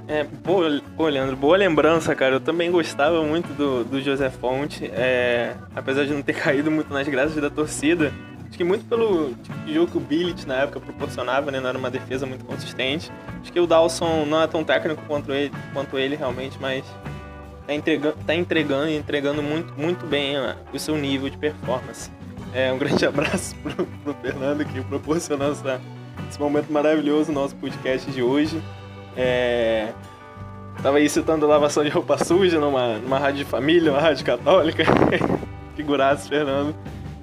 É, 0.08 0.24
pô, 0.24 0.62
pô, 0.96 1.06
Leandro, 1.06 1.36
boa 1.36 1.54
lembrança, 1.54 2.14
cara. 2.14 2.36
Eu 2.36 2.40
também 2.40 2.70
gostava 2.70 3.22
muito 3.22 3.52
do, 3.52 3.84
do 3.84 4.00
José 4.00 4.30
Fonte, 4.30 4.86
é, 4.86 5.54
apesar 5.76 6.06
de 6.06 6.14
não 6.14 6.22
ter 6.22 6.32
caído 6.40 6.70
muito 6.70 6.90
nas 6.90 7.06
graças 7.06 7.36
da 7.36 7.50
torcida. 7.50 8.10
Acho 8.48 8.56
que 8.56 8.64
muito 8.64 8.86
pelo 8.86 9.34
tipo 9.34 9.58
de 9.66 9.74
jogo 9.74 9.90
que 9.90 9.98
o 9.98 10.00
Billit 10.00 10.48
na 10.48 10.62
época 10.62 10.80
proporcionava, 10.80 11.50
né? 11.50 11.60
Não 11.60 11.68
era 11.68 11.76
uma 11.76 11.90
defesa 11.90 12.24
muito 12.24 12.42
consistente. 12.46 13.12
Acho 13.42 13.52
que 13.52 13.60
o 13.60 13.66
Dawson 13.66 14.24
não 14.24 14.40
é 14.40 14.46
tão 14.46 14.64
técnico 14.64 15.02
quanto 15.06 15.30
ele, 15.30 15.52
quanto 15.74 15.98
ele 15.98 16.16
realmente, 16.16 16.56
mas 16.58 16.82
tá 17.66 17.74
entregando, 17.74 18.16
tá 18.26 18.34
entregando 18.34 18.88
e 18.88 18.96
entregando 18.96 19.42
muito, 19.42 19.74
muito 19.78 20.06
bem 20.06 20.38
ó, 20.38 20.54
o 20.72 20.78
seu 20.78 20.96
nível 20.96 21.28
de 21.28 21.36
performance. 21.36 22.10
É, 22.54 22.72
um 22.72 22.78
grande 22.80 23.04
abraço 23.04 23.54
pro, 23.56 23.84
pro 23.84 24.14
Fernando 24.14 24.64
que 24.64 24.80
proporcionou 24.80 25.52
essa, 25.52 25.78
esse 26.30 26.40
momento 26.40 26.72
maravilhoso 26.72 27.30
no 27.30 27.42
nosso 27.42 27.54
podcast 27.56 28.10
de 28.10 28.22
hoje. 28.22 28.58
É, 29.20 29.88
tava 30.80 30.98
aí 30.98 31.08
citando 31.08 31.44
lavação 31.44 31.82
de 31.82 31.90
roupa 31.90 32.16
suja 32.24 32.60
numa, 32.60 32.98
numa 32.98 33.18
rádio 33.18 33.38
de 33.38 33.50
família, 33.50 33.90
uma 33.90 34.00
rádio 34.00 34.24
católica. 34.24 34.84
Figuraço, 35.74 36.28
Fernando. 36.28 36.72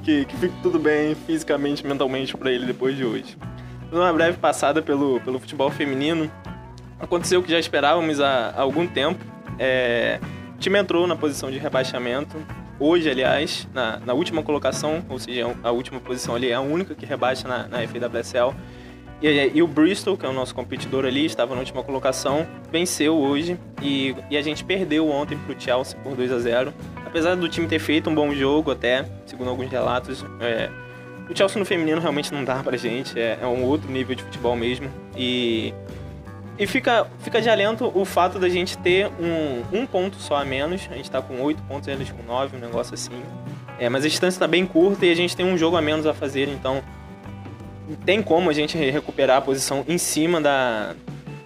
Que, 0.04 0.26
que 0.26 0.36
fique 0.36 0.54
tudo 0.62 0.78
bem 0.78 1.16
fisicamente 1.16 1.88
mentalmente 1.88 2.36
para 2.36 2.52
ele 2.52 2.66
depois 2.66 2.98
de 2.98 3.06
hoje. 3.06 3.38
Uma 3.92 4.12
breve 4.12 4.38
passada 4.38 4.82
pelo, 4.82 5.22
pelo 5.22 5.40
futebol 5.40 5.72
feminino. 5.72 6.30
Aconteceu 7.00 7.40
o 7.40 7.44
que 7.44 7.50
já 7.50 7.58
esperávamos 7.58 8.20
há, 8.20 8.50
há 8.50 8.62
algum 8.62 8.86
tempo. 8.86 9.24
É, 9.58 10.20
o 10.56 10.60
time 10.60 10.78
entrou 10.78 11.08
na 11.08 11.16
posição 11.16 11.50
de 11.50 11.58
rebaixamento. 11.58 12.36
Hoje, 12.78 13.10
aliás, 13.10 13.68
na, 13.74 14.00
na 14.06 14.14
última 14.14 14.44
colocação, 14.44 15.02
ou 15.08 15.18
seja, 15.18 15.56
a 15.64 15.72
última 15.72 16.02
posição 16.02 16.36
ali 16.36 16.50
é 16.50 16.56
a 16.56 16.62
única 16.62 16.94
que 16.94 17.06
rebaixa 17.06 17.48
na, 17.48 17.68
na 17.70 17.78
FWSL. 17.88 18.54
E, 19.26 19.54
e, 19.56 19.64
o 19.64 19.68
Bristol, 19.68 20.16
que 20.16 20.24
é 20.24 20.30
o 20.30 20.34
nosso 20.34 20.54
competidor 20.54 21.04
ali, 21.04 21.26
estava 21.26 21.56
na 21.56 21.60
última 21.60 21.82
colocação, 21.82 22.46
venceu 22.72 23.18
hoje 23.18 23.58
e, 23.82 24.16
e 24.30 24.38
a 24.38 24.42
gente 24.44 24.64
perdeu 24.64 25.10
ontem 25.10 25.36
para 25.36 25.56
o 25.56 25.60
Chelsea 25.60 25.98
por 26.04 26.16
2 26.16 26.32
a 26.32 26.38
0 26.38 26.72
Apesar 27.04 27.34
do 27.34 27.50
time 27.50 27.68
ter 27.68 27.80
feito 27.80 28.08
um 28.08 28.14
bom 28.14 28.36
jogo 28.36 28.70
até, 28.70 29.04
segundo 29.26 29.50
alguns 29.50 29.72
relatos, 29.72 30.24
é, 30.40 30.70
o 31.28 31.36
Chelsea 31.36 31.58
no 31.58 31.66
feminino 31.66 32.00
realmente 32.00 32.32
não 32.32 32.44
dá 32.44 32.62
pra 32.62 32.78
gente, 32.78 33.20
é, 33.20 33.40
é, 33.42 33.48
um 33.48 33.64
outro 33.64 33.90
nível 33.90 34.16
de 34.16 34.22
futebol 34.22 34.56
mesmo. 34.56 34.92
E, 35.18 35.74
e 36.60 36.68
fica, 36.68 37.08
fica 37.22 37.42
de 37.42 37.50
alento 37.50 37.92
o 37.96 38.06
fato 38.06 38.38
da 38.38 38.48
gente 38.48 38.78
ter 38.78 39.08
um, 39.20 39.80
um 39.80 39.88
ponto 39.88 40.18
só 40.18 40.36
a 40.36 40.46
menos, 40.46 40.88
a 40.92 40.96
gente 40.96 41.06
está 41.06 41.20
com 41.20 41.42
8 41.42 41.64
pontos, 41.64 41.88
eles 41.88 42.12
com 42.12 42.22
9, 42.22 42.58
um 42.58 42.60
negócio 42.60 42.94
assim. 42.94 43.24
É, 43.80 43.90
mas 43.90 44.06
a 44.06 44.08
distância 44.08 44.36
está 44.36 44.48
bem 44.48 44.68
curta 44.68 45.04
e 45.04 45.12
a 45.12 45.16
gente 45.16 45.36
tem 45.36 45.48
um 45.48 45.58
jogo 45.58 45.78
a 45.78 45.82
menos 45.82 46.06
a 46.06 46.14
fazer, 46.14 46.48
então 46.48 46.84
tem 48.06 48.22
como 48.22 48.50
a 48.50 48.54
gente 48.54 48.78
recuperar 48.78 49.38
a 49.38 49.42
posição 49.42 49.84
em 49.88 49.98
cima 49.98 50.42
da, 50.42 50.96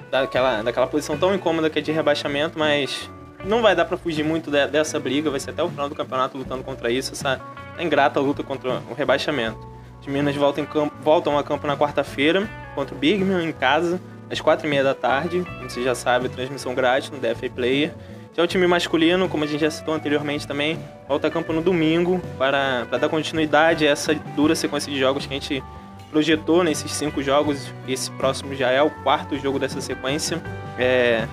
daquela, 0.09 0.61
daquela 0.61 0.87
posição 0.87 1.17
tão 1.17 1.33
incômoda 1.33 1.69
que 1.69 1.79
é 1.79 1.81
de 1.81 1.91
rebaixamento, 1.91 2.57
mas 2.57 3.09
não 3.45 3.61
vai 3.61 3.75
dar 3.75 3.85
para 3.85 3.97
fugir 3.97 4.23
muito 4.23 4.51
de, 4.51 4.67
dessa 4.67 4.99
briga, 4.99 5.29
vai 5.29 5.39
ser 5.39 5.51
até 5.51 5.63
o 5.63 5.69
final 5.69 5.87
do 5.87 5.95
campeonato 5.95 6.37
lutando 6.37 6.63
contra 6.63 6.91
isso, 6.91 7.13
essa 7.13 7.39
ingrata 7.79 8.19
luta 8.19 8.43
contra 8.43 8.81
o 8.89 8.93
rebaixamento. 8.93 9.67
Os 10.01 10.07
Minas 10.07 10.35
voltam, 10.35 10.65
campo, 10.65 10.95
voltam 11.01 11.37
a 11.37 11.43
campo 11.43 11.67
na 11.67 11.75
quarta-feira 11.75 12.49
contra 12.73 12.95
o 12.95 12.97
Birmingham 12.97 13.43
em 13.43 13.51
casa, 13.51 13.99
às 14.29 14.39
quatro 14.39 14.65
e 14.65 14.69
meia 14.69 14.83
da 14.83 14.93
tarde. 14.93 15.43
Você 15.63 15.83
já 15.83 15.93
sabe, 15.93 16.29
transmissão 16.29 16.73
grátis 16.73 17.09
no 17.09 17.17
DFA 17.17 17.49
Player. 17.53 17.93
Já 18.35 18.43
o 18.43 18.47
time 18.47 18.65
masculino, 18.67 19.27
como 19.27 19.43
a 19.43 19.47
gente 19.47 19.59
já 19.59 19.71
citou 19.71 19.93
anteriormente 19.93 20.47
também, 20.47 20.79
volta 21.07 21.27
a 21.27 21.31
campo 21.31 21.51
no 21.51 21.61
domingo 21.61 22.21
para, 22.37 22.85
para 22.89 22.97
dar 22.99 23.09
continuidade 23.09 23.85
a 23.85 23.91
essa 23.91 24.13
dura 24.13 24.55
sequência 24.55 24.91
de 24.91 24.97
jogos 24.97 25.25
que 25.25 25.33
a 25.33 25.39
gente 25.39 25.63
projetou 26.11 26.63
nesses 26.63 26.91
cinco 26.91 27.21
jogos. 27.21 27.73
Esse 27.87 28.11
próximo 28.11 28.55
já 28.55 28.69
é 28.69 28.81
o 28.81 28.89
quarto 28.89 29.37
jogo 29.37 29.59
dessa 29.59 29.81
sequência. 29.81 30.41
É, 30.77 31.27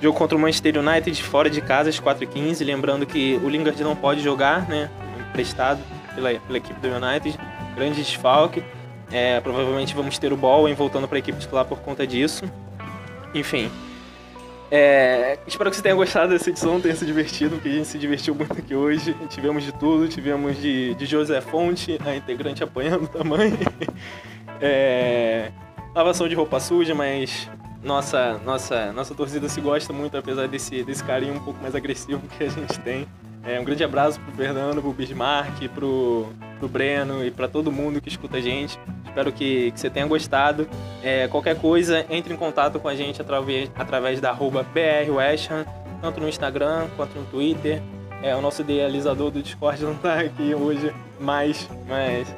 jogo 0.00 0.18
contra 0.18 0.36
o 0.36 0.40
Manchester 0.40 0.78
United 0.78 1.22
fora 1.22 1.48
de 1.48 1.60
casa 1.60 1.90
às 1.90 2.00
4h15. 2.00 2.64
Lembrando 2.64 3.06
que 3.06 3.40
o 3.42 3.48
Lingard 3.48 3.82
não 3.82 3.96
pode 3.96 4.22
jogar, 4.22 4.68
né? 4.68 4.90
Emprestado 5.30 5.80
pela, 6.14 6.34
pela 6.34 6.58
equipe 6.58 6.80
do 6.80 6.88
United. 6.88 7.38
Grande 7.74 8.02
desfalque. 8.02 8.62
É, 9.10 9.40
provavelmente 9.40 9.94
vamos 9.94 10.18
ter 10.18 10.32
o 10.32 10.36
Bowen 10.36 10.74
voltando 10.74 11.06
para 11.06 11.18
a 11.18 11.20
equipe 11.20 11.38
titular 11.38 11.64
por 11.64 11.78
conta 11.78 12.06
disso. 12.06 12.44
Enfim. 13.34 13.70
É, 14.70 15.38
espero 15.46 15.70
que 15.70 15.76
você 15.76 15.82
tenha 15.82 15.94
gostado 15.94 16.30
dessa 16.30 16.50
edição, 16.50 16.80
tenha 16.80 16.94
se 16.94 17.06
divertido, 17.06 17.56
porque 17.56 17.68
a 17.68 17.72
gente 17.72 17.88
se 17.88 17.98
divertiu 17.98 18.34
muito 18.34 18.52
aqui 18.52 18.74
hoje. 18.74 19.14
Tivemos 19.28 19.62
de 19.62 19.72
tudo, 19.72 20.08
tivemos 20.08 20.60
de, 20.60 20.94
de 20.94 21.06
José 21.06 21.40
Fonte, 21.40 21.98
a 22.04 22.16
integrante 22.16 22.62
apanhando 22.62 23.08
também. 23.08 23.52
É, 24.58 25.52
lavação 25.94 26.26
de 26.26 26.34
roupa 26.34 26.58
suja, 26.58 26.94
mas 26.94 27.46
nossa, 27.82 28.38
nossa, 28.38 28.90
nossa 28.90 29.14
torcida 29.14 29.50
se 29.50 29.60
gosta 29.60 29.92
muito, 29.92 30.16
apesar 30.16 30.48
desse, 30.48 30.82
desse 30.82 31.04
carinho 31.04 31.34
um 31.34 31.40
pouco 31.40 31.60
mais 31.60 31.74
agressivo 31.74 32.22
que 32.26 32.42
a 32.42 32.48
gente 32.48 32.80
tem. 32.80 33.06
É, 33.44 33.60
um 33.60 33.64
grande 33.64 33.84
abraço 33.84 34.18
pro 34.18 34.32
Fernando, 34.32 34.80
pro 34.80 34.92
Bismarck, 34.92 35.68
pro, 35.68 36.32
pro 36.58 36.68
Breno 36.68 37.24
e 37.24 37.30
para 37.30 37.46
todo 37.46 37.70
mundo 37.70 38.00
que 38.00 38.08
escuta 38.08 38.38
a 38.38 38.40
gente. 38.40 38.78
Espero 39.16 39.32
que, 39.32 39.70
que 39.70 39.80
você 39.80 39.88
tenha 39.88 40.04
gostado. 40.04 40.68
É, 41.02 41.26
qualquer 41.28 41.56
coisa, 41.56 42.04
entre 42.10 42.34
em 42.34 42.36
contato 42.36 42.78
com 42.78 42.86
a 42.86 42.94
gente 42.94 43.22
através, 43.22 43.70
através 43.74 44.20
da 44.20 44.28
arroba 44.28 44.62
BRWestham, 44.62 45.64
tanto 46.02 46.20
no 46.20 46.28
Instagram 46.28 46.86
quanto 46.98 47.18
no 47.18 47.24
Twitter. 47.24 47.80
É, 48.22 48.36
o 48.36 48.42
nosso 48.42 48.60
idealizador 48.60 49.30
do 49.30 49.42
Discord 49.42 49.82
não 49.84 49.92
está 49.92 50.20
aqui 50.20 50.54
hoje, 50.54 50.92
mas, 51.18 51.66
mas 51.88 52.28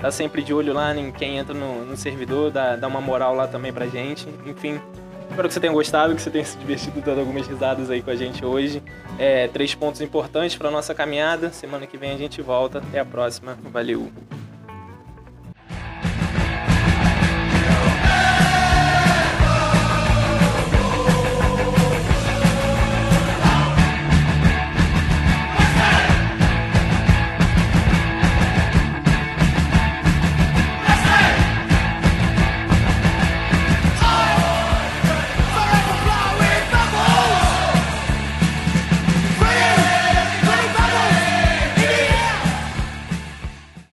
tá 0.00 0.10
sempre 0.10 0.42
de 0.42 0.54
olho 0.54 0.72
lá 0.72 0.96
em 0.96 1.12
quem 1.12 1.36
entra 1.36 1.52
no, 1.52 1.84
no 1.84 1.98
servidor, 1.98 2.50
dá, 2.50 2.76
dá 2.76 2.88
uma 2.88 3.02
moral 3.02 3.34
lá 3.34 3.46
também 3.46 3.70
pra 3.70 3.84
gente. 3.86 4.26
Enfim, 4.46 4.80
Espero 5.28 5.48
que 5.48 5.54
você 5.54 5.60
tenha 5.60 5.72
gostado, 5.72 6.14
que 6.14 6.20
você 6.20 6.30
tenha 6.30 6.44
se 6.44 6.58
divertido 6.58 7.00
dando 7.00 7.20
algumas 7.20 7.46
risadas 7.46 7.90
aí 7.90 8.02
com 8.02 8.10
a 8.10 8.16
gente 8.16 8.44
hoje. 8.44 8.82
É, 9.18 9.48
três 9.48 9.74
pontos 9.74 10.00
importantes 10.02 10.56
para 10.56 10.70
nossa 10.70 10.94
caminhada. 10.94 11.50
Semana 11.50 11.86
que 11.86 11.96
vem 11.96 12.12
a 12.12 12.18
gente 12.18 12.42
volta. 12.42 12.78
Até 12.78 13.00
a 13.00 13.04
próxima. 13.04 13.56
Valeu! 13.70 14.10